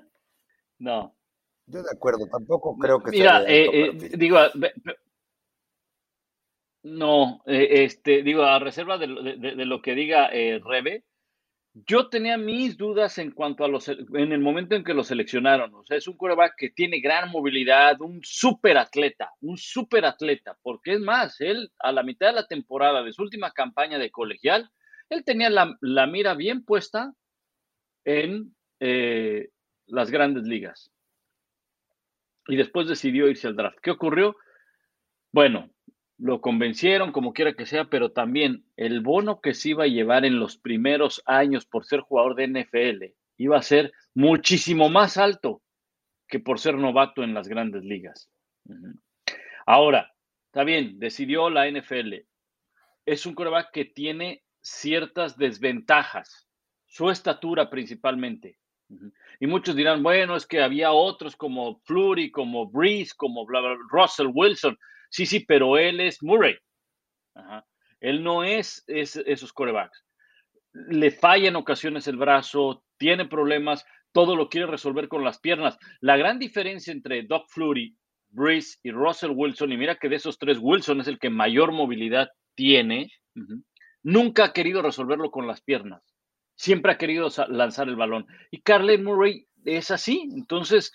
[0.79, 1.13] No,
[1.69, 3.41] yo de acuerdo, tampoco creo que sea.
[3.41, 4.39] Mira, eh, eh, digo,
[6.83, 11.05] no, eh, este, digo, a reserva de, lo que diga Rebe,
[11.87, 15.75] yo tenía mis dudas en cuanto a los, en el momento en que lo seleccionaron.
[15.75, 20.57] O sea, es un coreback que tiene gran movilidad, un súper atleta, un súper atleta,
[20.63, 24.11] porque es más, él a la mitad de la temporada de su última campaña de
[24.11, 24.71] colegial,
[25.11, 27.13] él tenía la, la mira bien puesta
[28.05, 30.93] en las grandes ligas
[32.47, 33.79] y después decidió irse al draft.
[33.83, 34.37] ¿Qué ocurrió?
[35.33, 35.71] Bueno,
[36.19, 40.25] lo convencieron como quiera que sea, pero también el bono que se iba a llevar
[40.25, 45.63] en los primeros años por ser jugador de NFL iba a ser muchísimo más alto
[46.27, 48.31] que por ser novato en las grandes ligas.
[49.65, 50.13] Ahora,
[50.47, 52.15] está bien, decidió la NFL.
[53.07, 56.49] Es un coreback que tiene ciertas desventajas,
[56.87, 58.59] su estatura principalmente.
[59.41, 63.47] Y muchos dirán, bueno, es que había otros como Flurry, como Breeze, como
[63.91, 64.79] Russell Wilson.
[65.09, 66.57] Sí, sí, pero él es Murray.
[68.01, 70.05] Él no es, esos corebacks.
[70.73, 75.79] Le falla en ocasiones el brazo, tiene problemas, todo lo quiere resolver con las piernas.
[76.01, 77.97] La gran diferencia entre Doc Flurry,
[78.29, 81.73] Breeze y Russell Wilson, y mira que de esos tres, Wilson es el que mayor
[81.73, 83.11] movilidad tiene,
[84.03, 86.03] nunca ha querido resolverlo con las piernas
[86.59, 88.27] siempre ha querido lanzar el balón.
[88.51, 90.29] Y Carly Murray es así.
[90.33, 90.93] Entonces,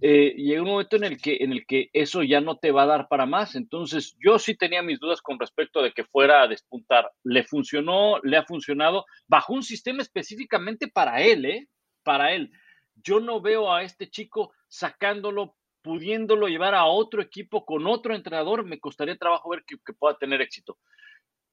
[0.00, 2.86] eh, un momento en el, que, en el que eso ya no te va a
[2.86, 3.54] dar para más.
[3.54, 7.10] Entonces, yo sí tenía mis dudas con respecto de que fuera a despuntar.
[7.22, 11.68] Le funcionó, le ha funcionado bajo un sistema específicamente para él, ¿eh?
[12.02, 12.50] Para él.
[12.96, 18.64] Yo no veo a este chico sacándolo, pudiéndolo llevar a otro equipo con otro entrenador.
[18.64, 20.78] Me costaría trabajo ver que pueda tener éxito.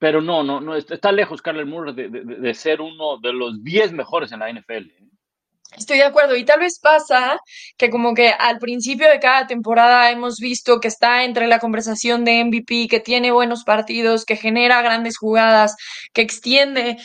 [0.02, 4.32] Pero no, no, no está lejos Carlos Moore de, ser uno de los 10 mejores
[4.32, 4.90] en la NFL.
[4.90, 5.10] ¿eh?
[5.78, 6.36] Estoy de acuerdo.
[6.36, 7.40] Y tal vez pasa
[7.78, 12.26] que como que al principio de cada temporada hemos visto que está entre la conversación
[12.26, 15.76] de MVP, que tiene buenos partidos, que genera grandes jugadas,
[16.14, 16.98] que extiende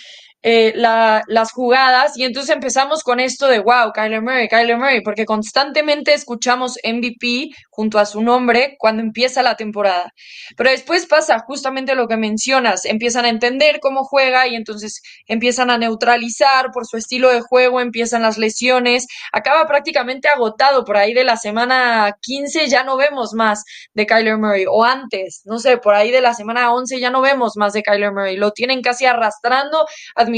[0.48, 5.00] eh, la, las jugadas y entonces empezamos con esto de wow, Kyler Murray, Kyler Murray,
[5.00, 10.12] porque constantemente escuchamos MVP junto a su nombre cuando empieza la temporada.
[10.56, 15.68] Pero después pasa justamente lo que mencionas, empiezan a entender cómo juega y entonces empiezan
[15.68, 21.12] a neutralizar por su estilo de juego, empiezan las lesiones, acaba prácticamente agotado por ahí
[21.12, 25.78] de la semana 15 ya no vemos más de Kyler Murray o antes, no sé,
[25.78, 28.80] por ahí de la semana 11 ya no vemos más de Kyler Murray, lo tienen
[28.80, 30.35] casi arrastrando, administrando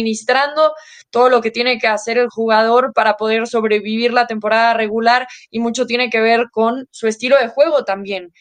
[1.11, 5.61] todo lo que tiene que hacer el jugador para poder sobrevivir la temporada regular y
[5.61, 8.32] mucho tiene que ver con su estilo de juego también.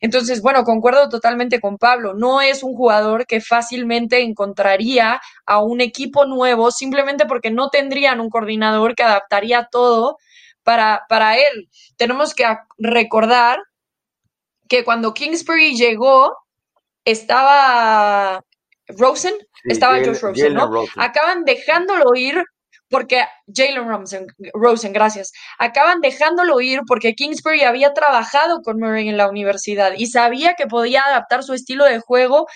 [0.00, 2.12] Entonces, bueno, concuerdo totalmente con Pablo.
[2.14, 8.20] No es un jugador que fácilmente encontraría a un equipo nuevo simplemente porque no tendrían
[8.20, 10.18] un coordinador que adaptaría todo
[10.64, 11.68] para, para él.
[11.96, 12.44] Tenemos que
[12.78, 13.60] recordar
[14.68, 16.36] que cuando Kingsbury llegó,
[17.04, 18.42] estaba
[18.88, 20.84] Rosen, estaba Josh Rosen, ¿no?
[20.96, 22.42] Acaban dejándolo ir
[22.88, 29.16] porque Jalen Rosen, Rosen, gracias, acaban dejándolo ir porque Kingsbury había trabajado con Murray en
[29.16, 32.46] la universidad y sabía que podía adaptar su estilo de juego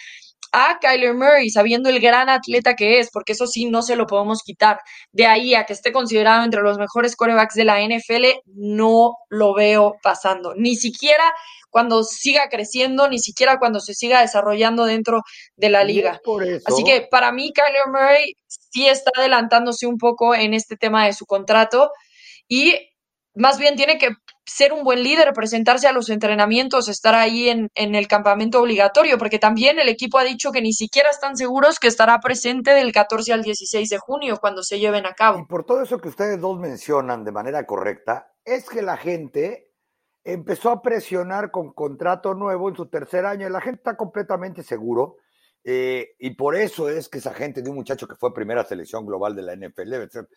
[0.53, 4.07] a Kyler Murray, sabiendo el gran atleta que es, porque eso sí no se lo
[4.07, 4.81] podemos quitar.
[5.13, 9.55] De ahí a que esté considerado entre los mejores corebacks de la NFL, no lo
[9.55, 10.55] veo pasando.
[10.57, 11.25] Ni siquiera
[11.77, 15.21] cuando siga creciendo, ni siquiera cuando se siga desarrollando dentro
[15.57, 16.19] de la liga.
[16.65, 21.13] Así que para mí, Kyler Murray sí está adelantándose un poco en este tema de
[21.13, 21.91] su contrato
[22.49, 22.77] y
[23.35, 24.09] más bien tiene que
[24.47, 29.39] ser un buen líder, presentarse a los entrenamientos, estar ahí en, el campamento obligatorio, porque
[29.39, 33.35] también el equipo ha dicho que ni siquiera están seguros que estará presente del 14
[33.35, 35.41] al 16 de junio cuando se lleven a cabo.
[35.41, 39.66] Y por todo eso que ustedes dos mencionan de manera correcta, es que la gente
[40.27, 44.65] empezó a presionar con contrato nuevo en su tercer año y la gente está completamente
[44.65, 45.19] seguro.
[45.63, 49.07] Eh, y por eso es que esa gente de un muchacho que fue primera selección
[49.07, 50.29] global de la NFL, debe ser,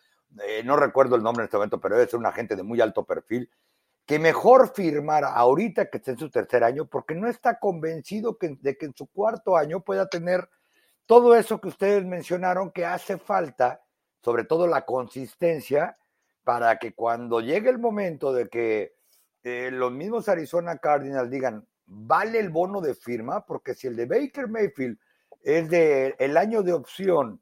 [0.46, 2.80] eh, no recuerdo el nombre en este momento, pero debe ser un agente de muy
[2.82, 3.50] alto perfil,
[4.06, 8.78] que mejor firmar ahorita que esté en su tercer año, porque no está convencido de
[8.78, 10.50] que en su cuarto año pueda tener
[11.08, 13.82] todo eso que ustedes mencionaron que hace falta,
[14.24, 15.98] sobre todo la consistencia,
[16.44, 18.99] para que cuando llegue el momento de que
[19.44, 24.06] eh, los mismos Arizona Cardinals digan, vale el bono de firma, porque si el de
[24.06, 24.98] Baker Mayfield
[25.42, 27.42] es de el año de opción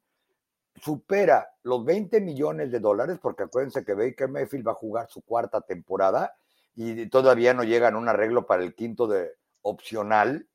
[0.81, 5.21] supera los 20 millones de dólares, porque acuérdense que Baker Mayfield va a jugar su
[5.21, 6.36] cuarta temporada,
[6.75, 9.31] y todavía no llegan a un arreglo para el quinto de
[9.63, 10.47] opcional,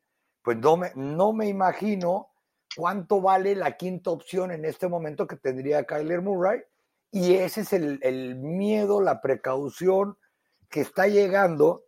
[0.43, 2.33] pues no me, no me imagino
[2.77, 6.61] cuánto vale la quinta opción en este momento que tendría Kyler Murray.
[7.11, 10.17] Y ese es el, miedo, la precaución
[10.73, 11.85] que está llegando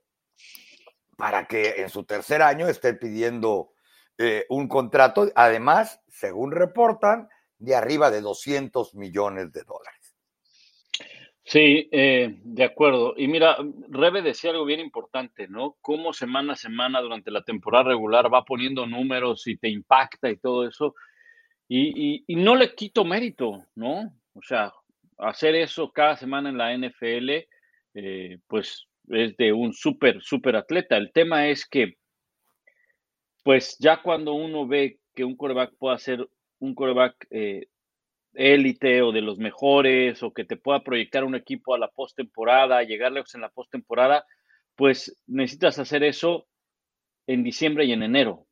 [1.17, 3.73] para que en su tercer año esté pidiendo
[4.19, 10.17] eh, un contrato, además, según reportan, de arriba de 200 millones de dólares.
[11.47, 13.15] Sí, eh, de acuerdo.
[13.17, 13.57] Y mira,
[13.91, 15.77] Rebe decía algo bien importante, ¿no?
[15.83, 20.37] Cómo semana a semana durante la temporada regular va poniendo números y te impacta y
[20.37, 20.95] todo eso.
[21.69, 24.15] Y, no le quito mérito, ¿no?
[24.35, 24.73] O sea,
[25.19, 27.47] hacer eso cada semana en la NFL,
[27.95, 30.97] eh, pues es de un súper, súper atleta.
[30.97, 31.95] El tema es que,
[33.43, 36.29] pues ya cuando uno ve que un coreback puede hacer
[36.59, 37.67] un coreback eh,
[38.35, 42.83] élite o de los mejores o que te pueda proyectar un equipo a la postemporada,
[42.83, 44.25] llegarles en la postemporada,
[44.77, 46.47] pues necesitas hacer eso
[47.27, 48.47] en diciembre y en enero.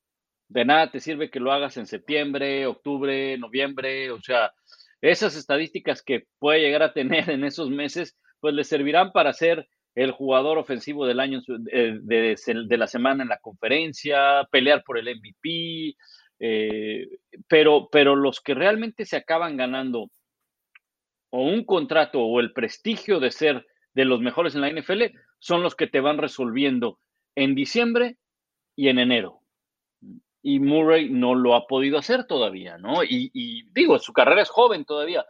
[0.48, 4.52] De nada te sirve que lo hagas en septiembre, octubre, noviembre, o sea,
[5.00, 9.68] esas estadísticas que puede llegar a tener en esos meses, pues le servirán para ser
[9.94, 15.16] el jugador ofensivo del año de, de la semana en la conferencia, pelear por el
[15.16, 15.94] MVP,
[16.40, 17.06] eh,
[17.46, 20.10] pero, pero los que realmente se acaban ganando
[21.30, 25.62] o un contrato o el prestigio de ser de los mejores en la NFL son
[25.62, 26.98] los que te van resolviendo
[27.36, 28.16] en diciembre
[28.74, 29.38] y en enero.
[30.42, 33.04] Y Murray no lo ha podido hacer todavía, ¿no?
[33.04, 35.24] Y digo, su carrera es joven todavía,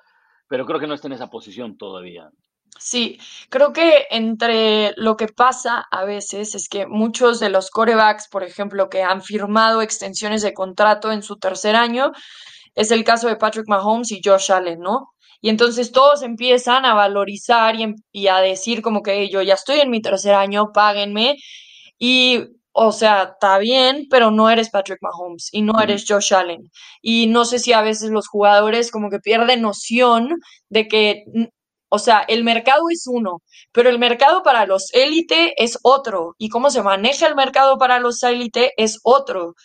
[0.48, 2.30] pero creo que no está en esa posición todavía.
[2.78, 8.28] Sí, creo que entre lo que pasa a veces es que muchos de los corebacks,
[8.28, 12.10] por ejemplo, que han firmado extensiones de contrato en su tercer año,
[12.74, 15.10] es el caso de Patrick Mahomes y Josh Allen, ¿no?
[15.40, 17.94] Y entonces todos empiezan a valorizar y, em,
[18.30, 21.36] a decir como que yo ya estoy en mi tercer año, páguenme.
[21.98, 26.70] Y, o sea, está bien, pero no eres Patrick Mahomes y no eres Josh Allen.
[27.02, 30.36] Y no sé si a veces los jugadores como que pierden noción
[30.70, 31.24] de que
[31.94, 36.34] o sea, el mercado es uno, pero el mercado para los élite es otro.
[36.38, 39.56] Y cómo se maneja el mercado para los élite es otro.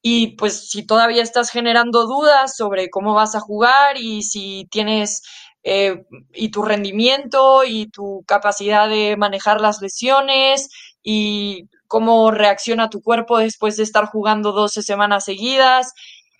[0.00, 5.20] Y pues si todavía estás generando dudas sobre cómo vas a jugar y si tienes
[5.62, 10.70] eh, y tu rendimiento y tu capacidad de manejar las lesiones
[11.02, 15.92] y cómo reacciona tu cuerpo después de estar jugando 12 semanas seguidas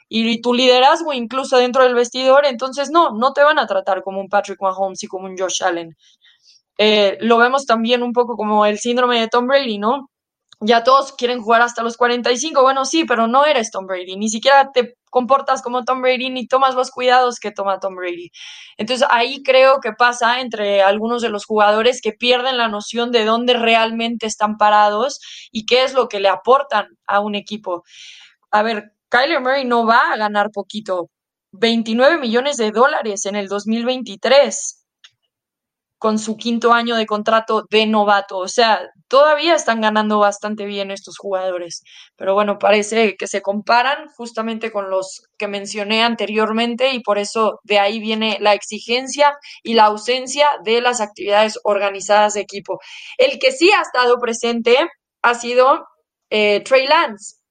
[0.09, 4.20] y tu liderazgo incluso dentro del vestidor, entonces no, no te van a tratar como
[4.20, 5.96] un Patrick Mahomes y como un Josh Allen.
[6.78, 10.11] Eh, lo vemos también un poco como el síndrome de Tom Brady, ¿no?
[10.61, 14.28] Ya todos quieren jugar hasta los 45, bueno, sí, pero no eres Tom Brady, ni
[14.28, 18.30] siquiera te comportas como Tom Brady ni tomas los cuidados que toma Tom Brady.
[18.76, 23.24] Entonces ahí creo que pasa entre algunos de los jugadores que pierden la noción de
[23.24, 25.20] dónde realmente están parados
[25.52, 27.84] y qué es lo que le aportan a un equipo.
[28.50, 31.09] A ver, Kyler Murray no va a ganar poquito,
[31.52, 34.74] 29 millones de dólares en el 2023.
[35.98, 38.38] con su quinto año de contrato de novato.
[38.38, 41.82] O sea, todavía están ganando bastante bien estos jugadores.
[42.16, 47.59] Pero bueno, parece que se comparan justamente con los que mencioné anteriormente y por eso
[47.64, 52.78] de ahí viene la exigencia y la ausencia de las actividades organizadas de equipo.
[53.18, 54.76] El que sí ha estado presente
[55.22, 55.84] ha sido
[56.30, 57.36] eh, Trey Lance.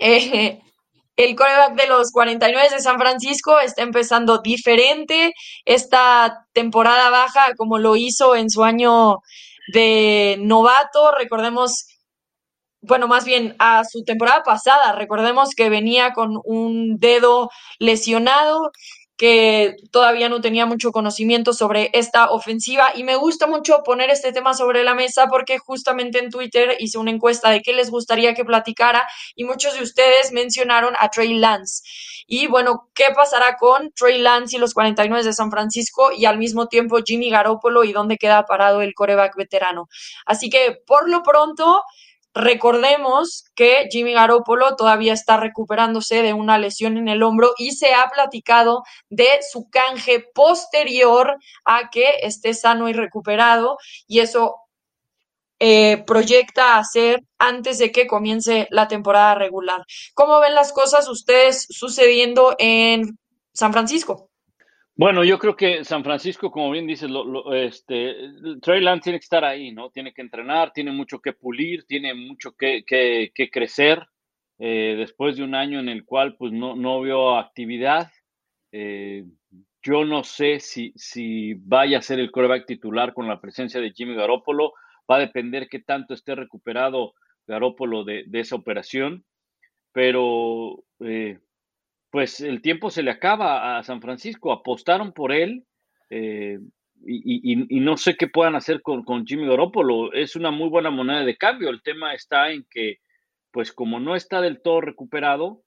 [0.00, 0.60] Eh,
[1.18, 7.78] el coreback de los 49 de San Francisco está empezando diferente esta temporada baja como
[7.78, 9.18] lo hizo en su año
[9.72, 11.10] de novato.
[11.10, 11.86] Recordemos,
[12.82, 17.50] bueno, más bien a su temporada pasada, recordemos que venía con un dedo
[17.80, 18.70] lesionado
[19.18, 24.32] que todavía no tenía mucho conocimiento sobre esta ofensiva y me gusta mucho poner este
[24.32, 28.32] tema sobre la mesa porque justamente en Twitter hice una encuesta de qué les gustaría
[28.34, 31.82] que platicara y muchos de ustedes mencionaron a Trey Lance.
[32.28, 36.38] Y bueno, ¿qué pasará con Trey Lance y los 49 de San Francisco y al
[36.38, 39.88] mismo tiempo Jimmy Garoppolo y dónde queda parado el coreback veterano?
[40.26, 41.82] Así que por lo pronto...
[42.38, 47.94] Recordemos que Jimmy Garoppolo todavía está recuperándose de una lesión en el hombro y se
[47.94, 53.76] ha platicado de su canje posterior a que esté sano y recuperado
[54.06, 54.54] y eso
[55.58, 59.84] eh, proyecta hacer antes de que comience la temporada regular.
[60.14, 63.18] ¿Cómo ven las cosas ustedes sucediendo en
[63.52, 64.27] San Francisco?
[64.98, 67.08] Bueno, yo creo que San Francisco, como bien dices,
[67.52, 68.16] este,
[68.60, 69.90] Trey Lance tiene que estar ahí, ¿no?
[69.90, 72.84] Tiene que entrenar, tiene mucho que pulir, tiene mucho que,
[73.52, 74.04] crecer
[74.58, 78.10] eh, después de un año en el cual pues no, no vio actividad.
[78.72, 79.24] Eh,
[79.84, 83.92] yo no sé si, si vaya a ser el coreback titular con la presencia de
[83.92, 84.72] Jimmy Garoppolo.
[85.08, 87.14] Va a depender qué tanto esté recuperado
[87.46, 89.24] Garoppolo de, esa operación.
[89.92, 91.38] Pero eh,
[92.10, 94.52] pues el tiempo se le acaba a San Francisco.
[94.52, 95.64] Apostaron por él
[96.10, 96.58] eh,
[97.04, 100.12] y, no sé qué puedan hacer con, Jimmy Garoppolo.
[100.12, 101.70] Es una muy buena moneda de cambio.
[101.70, 102.98] El tema está en que,
[103.50, 105.62] pues como no está del todo recuperado,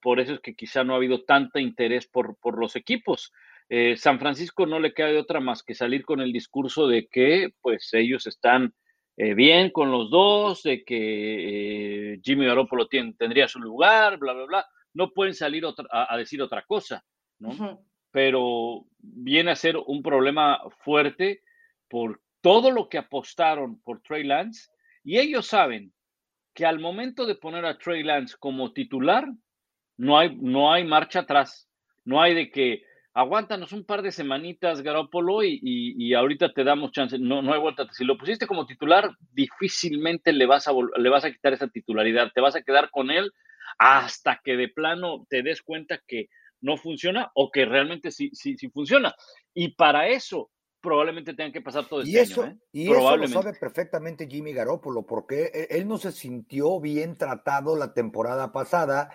[0.00, 3.32] por eso es que quizá no ha habido tanta interés por, los equipos.
[3.68, 7.06] Eh, San Francisco no le queda de otra más que salir con el discurso de
[7.06, 8.74] que pues ellos están
[9.16, 14.66] eh, bien con los dos, de que Jimmy Garoppolo tendría su lugar, bla, bla, bla
[14.94, 17.04] no pueden salir a, decir otra cosa,
[17.38, 17.82] ¿no?
[18.10, 21.42] Pero viene a ser un problema fuerte
[21.88, 24.70] por todo lo que apostaron por Trey Lance
[25.04, 25.92] y ellos saben
[26.54, 29.26] que al momento de poner a Trey Lance como titular,
[29.96, 31.68] no hay, no hay marcha atrás,
[32.04, 32.82] no hay de que
[33.12, 37.18] aguántanos un par de semanitas, Garoppolo, y, y, ahorita te damos chance.
[37.18, 37.86] No, no hay vuelta.
[37.92, 42.30] Si lo pusiste como titular, difícilmente le vas, a, le vas a quitar esa titularidad.
[42.32, 43.32] Te vas a quedar con él
[43.78, 46.28] hasta que de plano te des cuenta que
[46.60, 49.14] no funciona o que realmente sí, sí, sí funciona.
[49.54, 50.50] Y para eso
[50.80, 52.52] probablemente tengan que pasar todo este y eso, año.
[52.52, 52.58] ¿eh?
[52.72, 57.76] Y eso lo sabe perfectamente Jimmy Garoppolo, porque e, él no se sintió bien tratado
[57.76, 59.10] la temporada pasada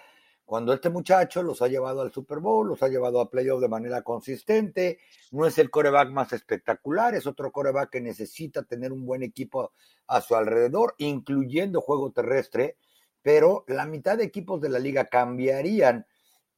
[0.45, 3.67] cuando este muchacho los ha llevado al Super Bowl, los ha llevado a playoff de
[3.67, 4.99] manera consistente,
[5.31, 9.73] no es el coreback más espectacular, es otro coreback que necesita tener un buen equipo
[10.05, 12.77] a su alrededor, incluyendo juego terrestre,
[13.25, 16.05] pero la mitad de equipos de la liga cambiarían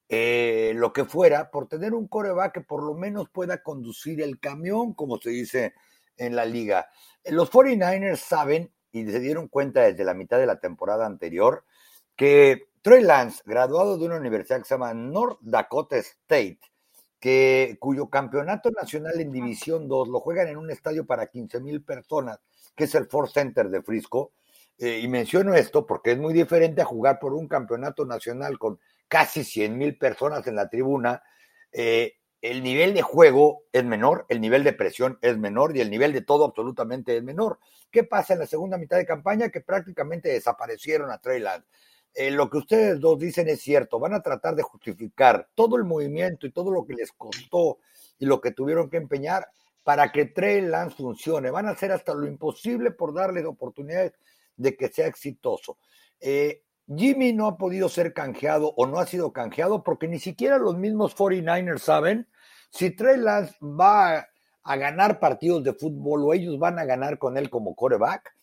[0.09, 4.37] eh, lo que fuera por tener un coreback que por lo menos pueda conducir el
[4.37, 5.75] camión, como se dice
[6.17, 6.89] en la liga.
[7.23, 11.63] Eh, los 49ers saben y se dieron cuenta desde la mitad de la temporada anterior
[12.17, 16.59] que Trey Lance, graduado de una universidad que se llama North Dakota State,
[17.17, 21.81] que, cuyo campeonato nacional en División 2 lo juegan en un estadio para 15 mil
[21.81, 22.41] personas,
[22.75, 24.33] que es el Ford Center de Frisco,
[24.79, 28.79] eh, y menciono esto porque es muy diferente a jugar por un campeonato nacional con
[29.07, 31.23] casi 100 mil personas en la tribuna.
[31.71, 35.89] Eh, el nivel de juego es menor, el nivel de presión es menor y el
[35.89, 37.59] nivel de todo absolutamente es menor.
[37.89, 39.49] ¿Qué pasa en la segunda mitad de campaña?
[39.49, 41.67] Que prácticamente desaparecieron a Trey Lance.
[42.13, 45.83] Eh, lo que ustedes dos dicen es cierto, van a tratar de justificar todo el
[45.83, 47.79] movimiento y todo lo que les costó
[48.19, 49.47] y lo que tuvieron que empeñar
[49.83, 51.49] para que Trey Lance funcione.
[51.49, 54.13] Van a hacer hasta lo imposible por darles oportunidades
[54.57, 55.77] de que sea exitoso.
[56.19, 60.57] Eh, Jimmy no ha podido ser canjeado o no ha sido canjeado porque ni siquiera
[60.57, 62.27] los mismos 49ers saben
[62.69, 64.27] si Trey Lance va
[64.63, 68.35] a, ganar partidos de fútbol o ellos van a ganar con él como coreback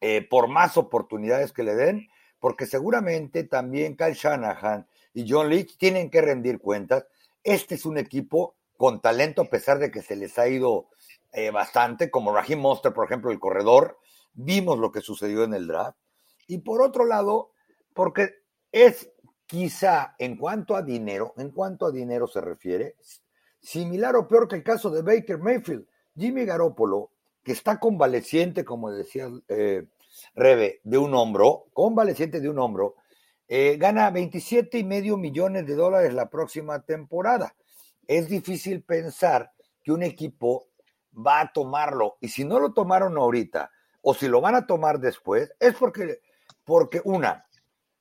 [0.00, 2.08] eh, por más oportunidades que le den,
[2.40, 7.06] porque seguramente también Kyle Shanahan y John Leach tienen que rendir cuentas.
[7.42, 10.88] Este es un equipo con talento a pesar de que se les ha ido
[11.32, 13.98] eh, bastante, como Raheem Monster, por ejemplo, el corredor,
[14.36, 15.98] vimos lo que sucedió en el draft.
[16.46, 17.50] Y por otro lado,
[17.92, 18.36] porque
[18.70, 19.10] es
[19.46, 22.96] quizá en cuanto a dinero, en cuanto a dinero se refiere,
[23.60, 25.86] similar o peor que el caso de Baker Mayfield.
[26.16, 27.10] Jimmy Garoppolo,
[27.42, 29.86] que está convaleciente, como decía eh,
[30.34, 32.96] Rebe, de un hombro, convaleciente de un hombro,
[33.48, 37.54] eh, gana 27 y medio millones de dólares la próxima temporada.
[38.06, 40.68] Es difícil pensar que un equipo
[41.14, 42.16] va a tomarlo.
[42.20, 43.70] Y si no lo tomaron ahorita,
[44.08, 46.20] o si lo van a tomar después, es porque,
[46.62, 47.44] porque una,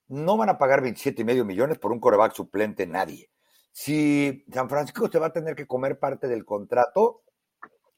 [0.08, 3.32] no van a pagar 27 y medio millones por un coreback suplente nadie.
[3.72, 7.24] Si San Francisco se va a tener que comer parte del contrato,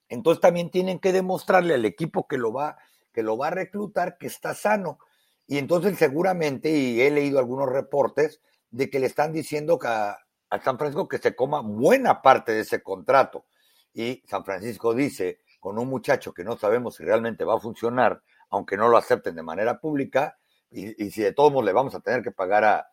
[0.07, 2.77] entonces también tienen que demostrarle al equipo que lo va,
[3.11, 4.99] que lo va a reclutar que está sano.
[5.45, 8.39] Y entonces seguramente, y he leído algunos reportes,
[8.71, 10.17] de que le están diciendo a,
[10.49, 13.47] a San Francisco que se coma buena parte de ese contrato.
[13.93, 18.21] Y San Francisco dice, con un muchacho que no sabemos si realmente va a funcionar,
[18.49, 20.37] aunque no lo acepten de manera pública,
[20.69, 22.87] y, si de todos modos le vamos a tener que pagar a,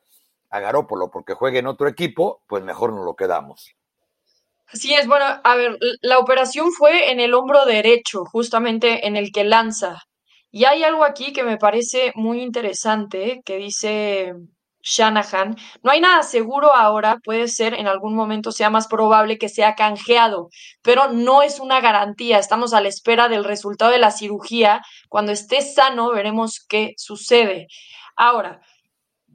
[0.51, 3.75] a Garópolo porque juegue en otro equipo, pues mejor nos lo quedamos.
[4.69, 9.31] Así es, bueno, a ver, la operación fue en el hombro derecho, justamente en el
[9.31, 10.03] que lanza.
[10.51, 14.35] Y hay algo aquí que me parece muy interesante, que dice
[14.85, 19.49] Shanahan, no hay nada seguro ahora, puede ser en algún momento sea más probable que
[19.49, 20.51] sea canjeado,
[20.83, 22.39] pero no es una garantía.
[22.39, 24.83] Estamos a la espera del resultado de la cirugía.
[25.09, 27.67] Cuando esté sano, veremos qué sucede.
[28.15, 28.61] Ahora,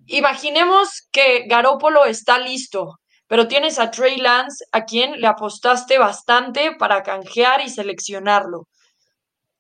[0.06, 6.76] imaginemos que Garópolo está listo, pero tienes a Trey Lance, a quien le apostaste bastante
[6.78, 8.68] para canjear y seleccionarlo.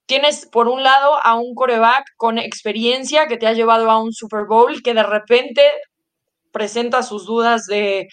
[0.09, 4.11] Tienes, por un lado, a un coreback con experiencia que te ha llevado a un
[4.11, 5.61] Super Bowl, que de repente
[6.51, 8.07] presenta sus dudas de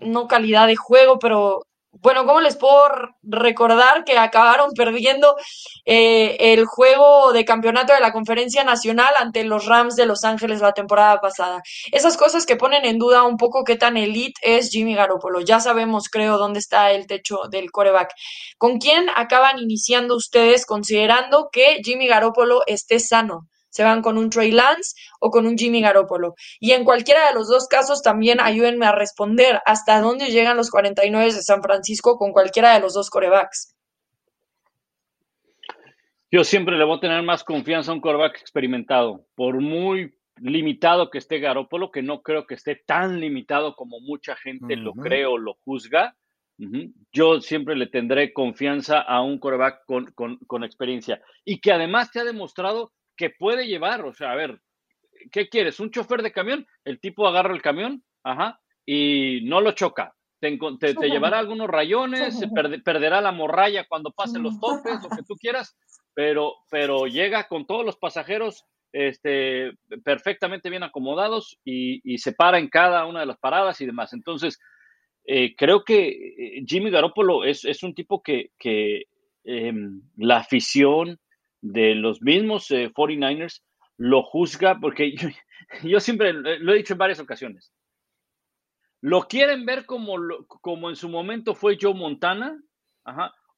[0.00, 2.84] no calidad de juego, pero bueno, ¿cómo les puedo
[3.22, 5.36] recordar que acabaron perdiendo
[5.84, 10.60] eh, el juego de campeonato de la conferencia nacional ante los Rams de Los Ángeles
[10.60, 11.62] la temporada pasada?
[11.92, 15.40] Esas cosas que ponen en duda un poco qué tan elite es Jimmy Garoppolo.
[15.40, 18.14] Ya sabemos, creo, dónde está el techo del coreback.
[18.56, 23.48] ¿Con quién acaban iniciando ustedes considerando que Jimmy Garoppolo esté sano?
[23.72, 26.34] Se van con un Trey Lance o con un Jimmy Garoppolo.
[26.60, 30.70] Y en cualquiera de los dos casos también ayúdenme a responder hasta dónde llegan los
[30.70, 33.74] 49 de San Francisco con cualquiera de los dos corebacks.
[36.30, 41.10] Yo siempre le voy a tener más confianza a un coreback experimentado, por muy limitado
[41.10, 45.26] que esté Garoppolo, que no creo que esté tan limitado como mucha gente lo cree
[45.26, 46.16] o lo juzga.
[47.12, 50.12] Yo siempre le tendré confianza a un coreback con,
[50.46, 52.92] con, experiencia y que además te ha demostrado
[53.22, 54.60] que puede llevar, o sea, a ver,
[55.30, 55.78] ¿qué quieres?
[55.78, 56.66] ¿Un chofer de camión?
[56.84, 60.12] El tipo agarra el camión, ajá, y no lo choca.
[60.40, 65.22] Te, te, llevará algunos rayones, se perderá la morralla cuando pasen los topes, lo que
[65.22, 65.76] tú quieras,
[66.14, 69.70] pero, pero llega con todos los pasajeros este,
[70.02, 74.14] perfectamente bien acomodados y, se para en cada una de las paradas y demás.
[74.14, 74.58] Entonces,
[75.26, 79.04] eh, creo que eh, Jimmy Garoppolo es, es un tipo que, que
[79.44, 81.20] em, la afición,
[81.62, 83.62] de los mismos 49ers eh,
[83.96, 85.14] lo juzga, porque
[85.82, 87.72] yo, siempre lo he dicho en varias ocasiones,
[89.00, 92.60] lo quieren ver como, como en su momento fue Joe Montana,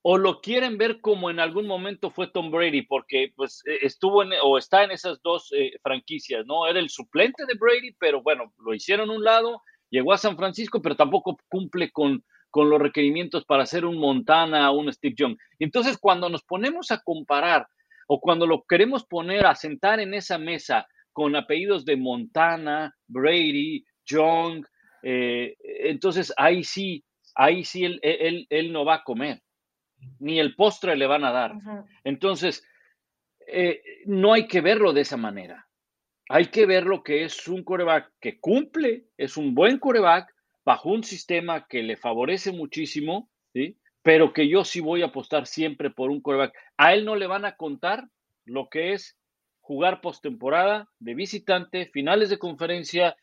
[0.02, 4.22] o lo quieren ver como en algún momento fue Tom Brady, porque pues e, estuvo
[4.22, 6.66] en, o está en esas dos eh, franquicias, ¿no?
[6.66, 10.82] Era el suplente de Brady, pero bueno, lo hicieron un lado, llegó a San Francisco,
[10.82, 15.36] pero tampoco cumple con, con los requerimientos para ser un Montana o un Steve Young.
[15.58, 17.66] Entonces, cuando nos ponemos a comparar
[18.06, 23.84] o cuando lo queremos poner a sentar en esa mesa con apellidos de Montana, Brady,
[24.04, 24.64] Young,
[25.02, 29.40] eh, entonces ahí sí, ahí sí él, él, no va a comer,
[30.18, 31.52] ni el postre le van a dar.
[32.02, 32.66] Entonces,
[33.46, 35.68] eh, no hay que verlo de esa manera.
[36.28, 40.34] Hay que verlo que es un coreback que cumple, es un buen coreback
[40.64, 43.78] bajo un sistema que le favorece muchísimo, ¿sí?
[44.04, 46.54] Pero que yo sí voy a apostar siempre por un quarterback.
[46.76, 48.06] A él no le van a contar
[48.44, 49.16] lo que es
[49.62, 53.16] jugar postemporada de visitante, finales de conferencia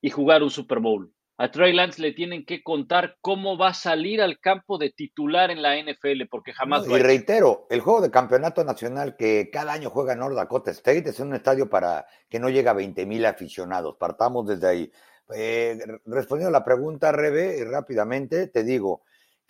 [0.00, 1.12] y jugar un Super Bowl.
[1.36, 5.50] A Trey Lance le tienen que contar cómo va a salir al campo de titular
[5.50, 6.88] en la NFL, porque jamás.
[6.88, 11.20] y reitero, el juego de campeonato nacional que cada año juega North Dakota State es
[11.20, 13.96] un estadio para que no llega a 20 mil aficionados.
[13.96, 14.92] Partamos desde ahí.
[15.34, 19.02] Eh, respondiendo a la pregunta, Rebe, rápidamente te digo,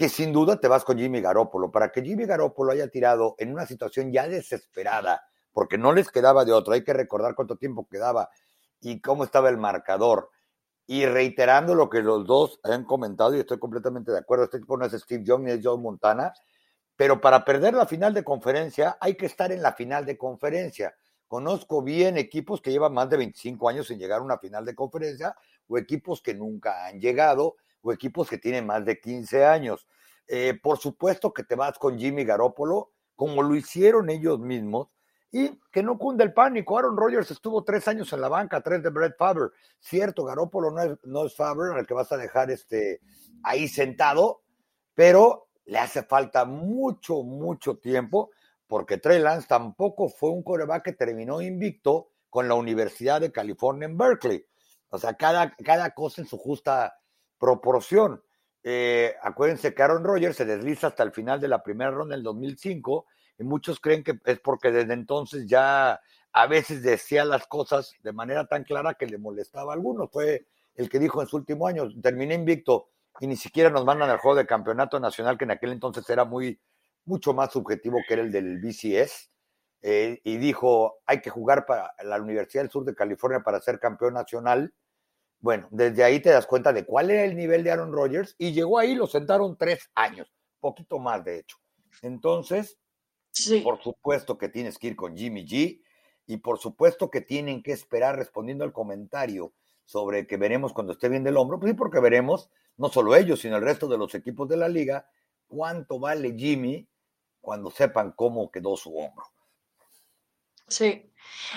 [0.03, 1.71] que sin duda te vas con Jimmy Garoppolo.
[1.71, 5.23] Para que Jimmy Garoppolo haya tirado en una situación ya desesperada,
[5.53, 8.29] porque no les quedaba de otro, hay que recordar cuánto tiempo quedaba
[8.81, 10.31] y cómo estaba el marcador.
[10.89, 14.77] Y reiterando lo que los dos han comentado, y estoy completamente de acuerdo, este tipo
[14.77, 16.33] no es Steve Young ni es Joe Montana,
[16.97, 20.97] pero para perder la final de conferencia hay que estar en la final de conferencia.
[21.29, 24.75] Conozco bien equipos que llevan más de 25 años sin llegar a una final de
[24.75, 25.37] conferencia
[25.69, 29.87] o equipos que nunca han llegado o equipos que tienen más de 15 años.
[30.29, 34.89] Eh, por supuesto que te vas con Jimmy Garoppolo, como lo hicieron ellos mismos,
[35.31, 36.79] y que no cunde el pánico.
[36.79, 39.51] Aaron Rodgers estuvo tres años en la banca, tres de Brett Favre.
[39.81, 43.01] Cierto, Garoppolo no es, no es Favre, al que vas a dejar este,
[43.43, 44.43] ahí sentado,
[44.95, 48.31] pero le hace falta mucho, mucho tiempo,
[48.67, 53.87] porque Trey Lance tampoco fue un coreback que terminó invicto con la Universidad de California
[53.87, 54.47] en Berkeley.
[54.89, 56.99] O sea, cada, cada cosa en su justa
[57.43, 58.23] proporción.
[58.63, 62.23] Eh, acuérdense que Aaron Rodgers se desliza hasta el final de la primera ronda del
[62.23, 63.07] 2005
[63.41, 66.01] y muchos creen que es porque desde entonces ya
[66.33, 70.09] a veces decía las cosas de manera tan clara que le molestaba a algunos.
[70.13, 74.09] Fue el que dijo en su último año, terminé invicto y ni siquiera nos mandan
[74.09, 76.61] al juego de campeonato nacional, que en aquel entonces era muy,
[77.07, 79.31] mucho más subjetivo que era el del BCS.
[79.85, 83.81] Eh, y dijo, hay que jugar para la Universidad del Sur de California para ser
[83.81, 84.73] campeón nacional.
[85.43, 88.53] Bueno, desde ahí te das cuenta de cuál era el nivel de Aaron Rodgers y
[88.53, 91.57] llegó ahí, lo sentaron tres años, poquito más de hecho.
[92.01, 92.79] Entonces,
[93.65, 95.83] por supuesto que tienes que ir con Jimmy G
[96.27, 99.53] y por supuesto que tienen que esperar respondiendo al comentario
[99.85, 103.41] sobre que veremos cuando esté bien del hombro, pues sí, porque veremos, no solo ellos,
[103.41, 105.09] sino el resto de los equipos de la liga,
[105.49, 106.89] cuánto vale Jimmy
[107.41, 109.25] cuando sepan cómo quedó su hombro.
[110.69, 111.03] Sí.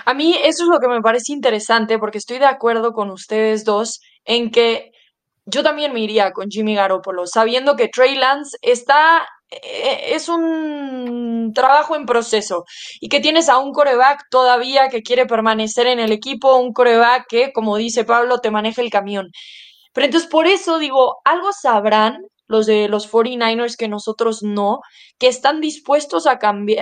[0.06, 3.64] A mí eso es lo que me parece interesante porque estoy de acuerdo con ustedes
[3.64, 4.92] dos en que
[5.46, 11.52] yo también me iría con Jimmy Garoppolo, sabiendo que Trey Lance está eh, es un
[11.54, 12.66] trabajo en proceso
[13.00, 17.26] y que tienes a un coreback todavía que quiere permanecer en el equipo, un coreback
[17.30, 19.30] que, como dice Pablo, te maneja el camión.
[19.94, 24.82] Pero entonces por eso digo, algo sabrán los de los 49ers que nosotros no,
[25.20, 26.40] que están dispuestos a,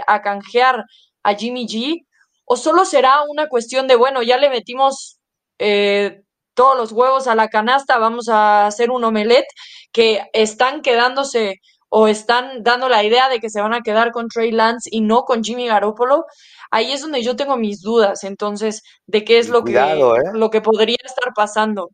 [0.07, 0.85] a canjear
[1.23, 2.05] a Jimmy G,
[2.53, 5.17] o solo será una cuestión de, bueno, ya le metimos
[5.57, 6.21] eh,
[6.53, 9.47] todos los huevos a la canasta, vamos a hacer un omelette,
[9.91, 11.55] que están quedándose
[11.89, 15.01] o están dando la idea de que se van a quedar con Trey Lance y
[15.01, 16.25] no con Jimmy Garoppolo,
[16.69, 19.95] ahí es donde yo tengo mis dudas, entonces, de qué es lo, que, ¿eh?
[20.33, 21.89] lo que podría estar pasando.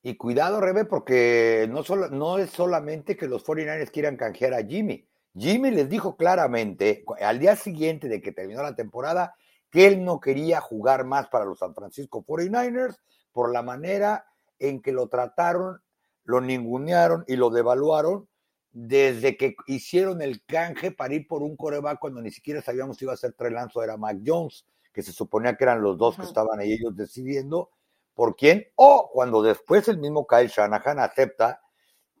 [0.00, 4.64] Y cuidado, Rebe, porque no, solo, no es solamente que los 49ers quieran canjear a
[4.64, 5.08] Jimmy.
[5.36, 9.34] Jimmy les dijo claramente, al día siguiente de que terminó la temporada,
[9.72, 12.98] que él no quería jugar más para los San Francisco 49ers
[13.32, 14.26] por la manera
[14.58, 15.82] en que lo trataron,
[16.24, 18.28] lo ningunearon y lo devaluaron
[18.70, 23.06] desde que hicieron el canje para ir por un coreback cuando ni siquiera sabíamos si
[23.06, 25.96] iba a ser Trey Lance o era Mac Jones, que se suponía que eran los
[25.96, 27.70] dos que estaban ahí ellos decidiendo
[28.14, 31.62] por quién, o cuando después el mismo Kyle Shanahan acepta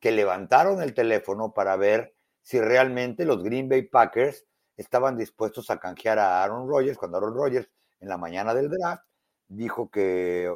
[0.00, 4.46] que levantaron el teléfono para ver si realmente los Green Bay Packers
[4.76, 7.68] estaban dispuestos a canjear a Aaron Rodgers, cuando Aaron Rodgers
[8.00, 9.04] en la mañana del draft
[9.48, 10.52] dijo que,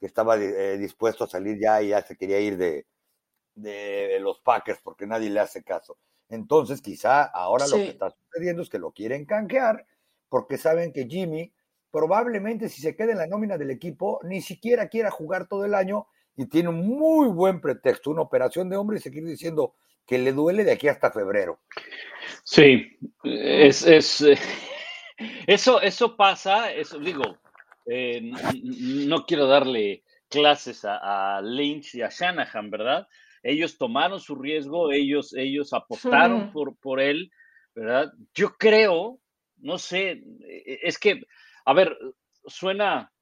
[0.00, 2.86] estaba eh, dispuesto a salir ya y ya se quería ir de,
[3.54, 5.98] de los Packers porque nadie le hace caso.
[6.28, 9.86] Entonces, quizá ahora lo que está sucediendo es que lo quieren canjear
[10.28, 11.52] porque saben que Jimmy
[11.90, 15.74] probablemente si se queda en la nómina del equipo ni siquiera quiera jugar todo el
[15.74, 16.06] año
[16.36, 19.74] y tiene un muy buen pretexto, una operación de hombre y seguir diciendo
[20.06, 21.60] que le duele de aquí hasta febrero.
[22.44, 24.24] Sí, es, es
[25.46, 27.38] eso, eso pasa, eso digo,
[27.86, 28.30] eh,
[28.62, 33.08] no quiero darle clases a, a Lynch y a Shanahan, ¿verdad?
[33.46, 37.30] ellos tomaron su riesgo, ellos, ellos apostaron por, por él,
[37.74, 38.12] ¿verdad?
[38.34, 39.20] Yo creo,
[39.58, 41.22] no sé, es que,
[41.64, 41.96] a ver,
[42.46, 43.12] suena,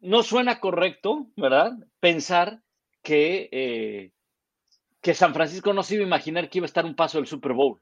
[0.00, 1.72] no suena correcto, ¿verdad?
[2.00, 2.62] Pensar
[3.02, 4.10] que, eh,
[5.00, 7.26] que San Francisco no se iba a imaginar que iba a estar un paso del
[7.26, 7.80] Super Bowl.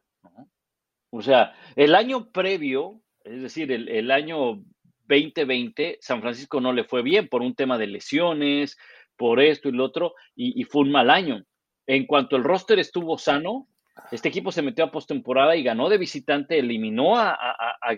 [1.11, 4.62] O sea, el año previo, es decir, el, año
[5.09, 8.77] 2020, San Francisco no le fue bien por un tema de lesiones,
[9.16, 11.43] por esto y lo otro, y, fue un mal año.
[11.87, 13.69] En cuanto el roster estuvo sano,
[14.12, 17.37] este equipo se metió a postemporada y ganó de visitante, eliminó a,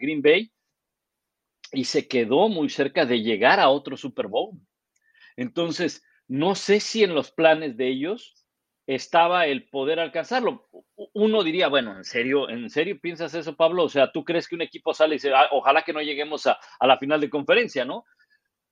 [0.00, 0.50] Green Bay
[1.72, 4.58] y se quedó muy cerca de llegar a otro Super Bowl.
[5.36, 8.39] Entonces, no sé si en los planes de ellos
[8.94, 10.68] estaba el poder alcanzarlo.
[11.14, 13.84] Uno diría, bueno, ¿en serio, en serio piensas eso, Pablo?
[13.84, 16.48] O sea, ¿tú crees que un equipo sale y dice, ah, ojalá que no lleguemos
[16.48, 18.04] a, la final de conferencia, ¿no?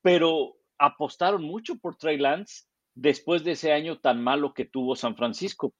[0.03, 2.65] Pero apostaron mucho por Trey Lance
[2.95, 5.73] después de ese año tan malo que tuvo San Francisco.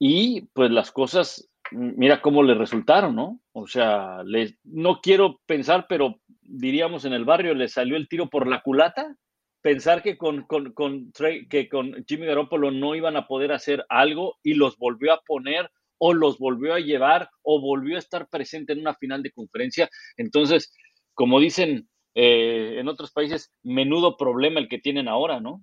[0.00, 3.40] Y pues las cosas, mira cómo le resultaron, ¿no?
[3.52, 4.24] O sea,
[4.64, 9.14] no quiero pensar, pero diríamos en el barrio, le salió el tiro por la culata.
[9.62, 11.12] Pensar que con, con, con,
[11.50, 15.70] que con Jimmy Garoppolo no iban a poder hacer algo y los volvió a poner
[15.98, 19.90] o los volvió a llevar o volvió a estar presente en una final de conferencia.
[20.16, 20.72] Entonces,
[21.12, 25.62] como dicen eh, en otros países, menudo problema el que tienen ahora, ¿no?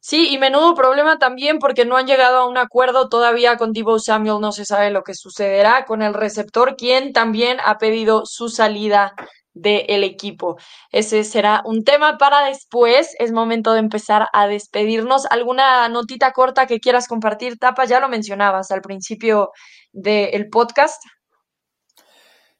[0.00, 3.98] Sí, y menudo problema también porque no han llegado a un acuerdo todavía con Divo
[3.98, 8.48] Samuel, no se sabe lo que sucederá con el receptor, quien también ha pedido su
[8.48, 9.14] salida
[9.54, 10.56] del equipo.
[10.90, 13.14] Ese será un tema para después.
[13.18, 15.26] Es momento de empezar a despedirnos.
[15.26, 17.84] ¿Alguna notita corta que quieras compartir, Tapa?
[17.84, 19.50] Ya lo mencionabas al principio
[19.92, 21.02] del podcast.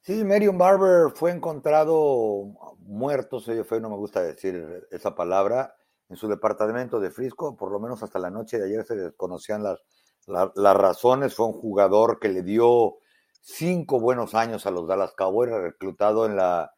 [0.01, 2.45] Sí, Marion Barber fue encontrado
[2.78, 5.74] muerto, se fue, no me gusta decir esa palabra,
[6.09, 9.62] en su departamento de Frisco, por lo menos hasta la noche de ayer se desconocían
[9.62, 9.78] las,
[10.26, 12.97] las razones, fue un jugador que le dio
[13.43, 16.72] cinco buenos años a los Dallas Cowboys, reclutado en la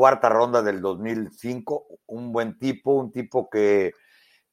[0.00, 3.92] cuarta ronda del 2005, un buen tipo, un tipo que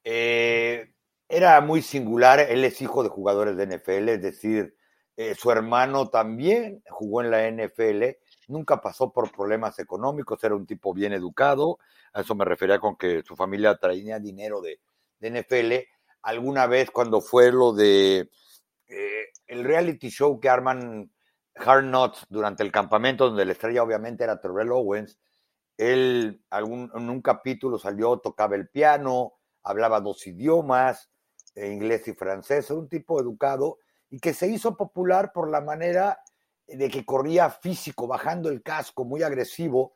[0.04, 0.92] eh,
[1.30, 4.76] era muy singular, él es hijo de jugadores de NFL, es decir,
[5.16, 8.18] eh, su hermano también jugó en la NFL,
[8.50, 11.80] nunca pasó por problemas económicos, era un tipo bien educado,
[12.12, 14.82] a eso me refería con que su familia traía dinero de,
[15.22, 15.88] NFL.
[16.24, 18.30] Alguna vez cuando fue lo de
[18.90, 21.10] eh, el reality show que arman
[21.56, 25.18] Hard Knocks durante el campamento, donde la estrella obviamente era Terrell Owens,
[25.78, 31.10] él algún, en un capítulo salió, tocaba el piano, hablaba dos idiomas,
[31.56, 36.20] eh, inglés y francés, un tipo educado y que se hizo popular por la manera
[36.68, 39.94] de que corría físico, bajando el casco, muy agresivo,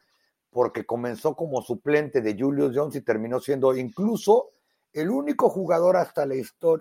[0.49, 4.51] porque comenzó como suplente de Julius Jones y terminó siendo incluso
[4.93, 6.35] el único jugador hasta la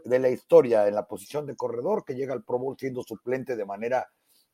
[0.04, 3.56] de la historia en la posición de corredor que llega al Pro Bowl siendo suplente
[3.56, 4.08] de manera,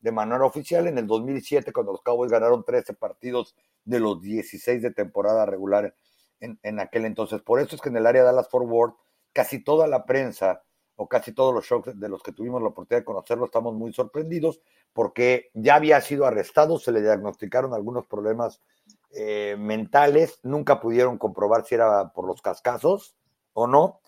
[0.07, 4.81] de manera oficial en el 2007 cuando los Cowboys ganaron 13 partidos de los 16
[4.81, 5.97] de temporada regular
[6.39, 7.43] en, en aquel entonces.
[7.43, 8.93] Por eso es que en el área de Dallas Forward
[9.33, 10.63] casi toda la prensa
[10.95, 13.93] o casi todos los shocks de los que tuvimos la oportunidad de conocerlo, estamos muy
[13.93, 14.61] sorprendidos
[14.93, 18.63] porque ya había sido arrestado, se le diagnosticaron algunos problemas
[19.11, 23.17] eh, mentales, nunca pudieron comprobar si era por los cascazos
[23.55, 23.99] o no,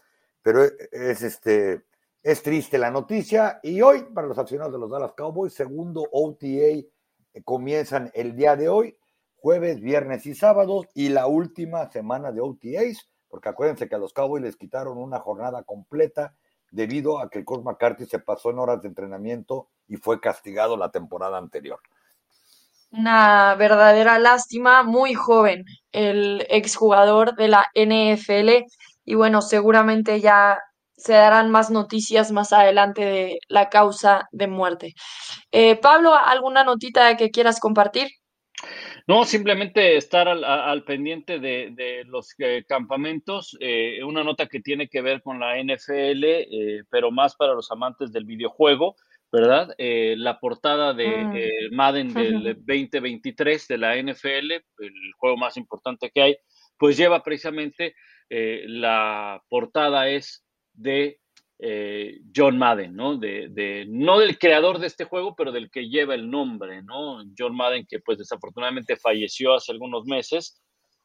[0.43, 1.83] pero es, este,
[2.23, 6.47] es triste la noticia y hoy para los aficionados de los Dallas Cowboys, segundo OTA
[6.47, 6.89] eh,
[7.45, 8.97] comienzan el día de hoy,
[9.37, 14.13] jueves, viernes y sábados y la última semana de OTAs, porque acuérdense que a los
[14.13, 16.35] Cowboys les quitaron una jornada completa
[16.71, 20.91] debido a que Coach McCarthy se pasó en horas de entrenamiento y fue castigado la
[20.91, 21.79] temporada anterior.
[22.91, 28.67] Una verdadera lástima, muy joven, el exjugador de la NFL.
[29.05, 30.59] Y bueno, seguramente ya
[30.99, 34.95] se darán más noticias más adelante de la causa de muerte.
[35.53, 38.09] Eh, Pablo, ¿alguna notita que quieras compartir?
[39.07, 43.57] No, simplemente estar al, pendiente de, los eh, campamentos.
[43.61, 47.71] Eh, una nota que tiene que ver con la NFL, eh, pero más para los
[47.71, 48.97] amantes del videojuego,
[49.33, 49.75] ¿verdad?
[49.79, 51.75] la portada de mm.
[51.75, 56.37] Madden del 2023 de la NFL, el juego más importante que hay,
[56.77, 57.95] pues lleva precisamente
[58.31, 60.45] la portada es
[60.79, 61.21] de
[61.59, 63.17] eh, John Madden, ¿no?
[63.17, 67.23] De, no del creador de este juego, pero del que lleva el nombre, ¿no?
[67.37, 70.63] John Madden, que pues desafortunadamente falleció hace algunos meses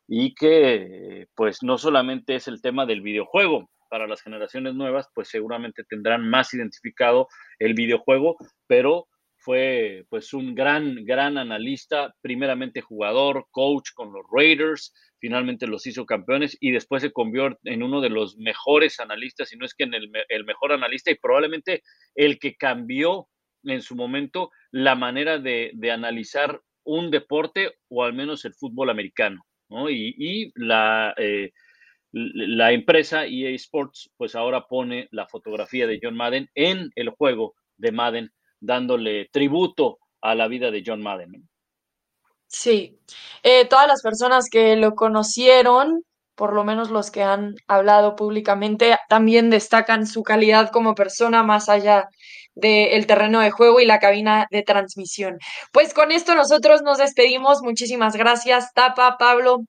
[0.07, 5.27] y que pues no solamente es el tema del videojuego, para las generaciones nuevas, pues
[5.27, 7.27] seguramente tendrán más identificado
[7.59, 9.05] el videojuego, pero
[9.43, 16.05] fue pues un gran, gran analista, primeramente jugador, coach con los Raiders, finalmente los hizo
[16.05, 19.83] campeones y después se convirtió en uno de los mejores analistas, y no es que
[19.83, 21.83] en el, el mejor analista y probablemente
[22.15, 23.27] el que cambió
[23.63, 28.89] en su momento la manera de, de analizar un deporte o al menos el fútbol
[28.89, 29.89] americano, ¿no?
[29.89, 31.13] Y, y la...
[31.17, 31.51] Eh,
[32.15, 37.55] la empresa EA Sports pues ahora pone la fotografía de John Madden en el juego
[37.77, 38.31] de Madden
[38.63, 41.47] dándole tributo a la vida de John Madden.
[42.47, 42.97] Sí,
[43.43, 46.03] eh, todas las personas que lo conocieron,
[46.35, 51.67] por lo menos los que han hablado públicamente, también destacan su calidad como persona más
[51.67, 52.07] allá
[52.55, 55.39] del terreno de juego y la cabina de transmisión.
[55.71, 57.61] Pues con esto nosotros nos despedimos.
[57.63, 59.65] Muchísimas gracias, Tapa, Pablo.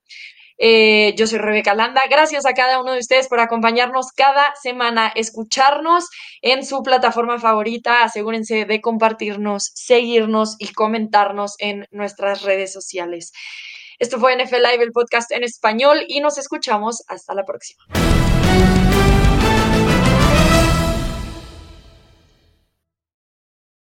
[0.59, 2.03] Eh, yo soy Rebeca Landa.
[2.09, 6.09] Gracias a cada uno de ustedes por acompañarnos cada semana, escucharnos
[6.43, 8.03] en su plataforma favorita.
[8.05, 13.33] Asegúrense de compartirnos, seguirnos y comentarnos en nuestras redes sociales.
[13.99, 17.85] Esto fue NFL Live, el podcast en español, y nos escuchamos hasta la próxima.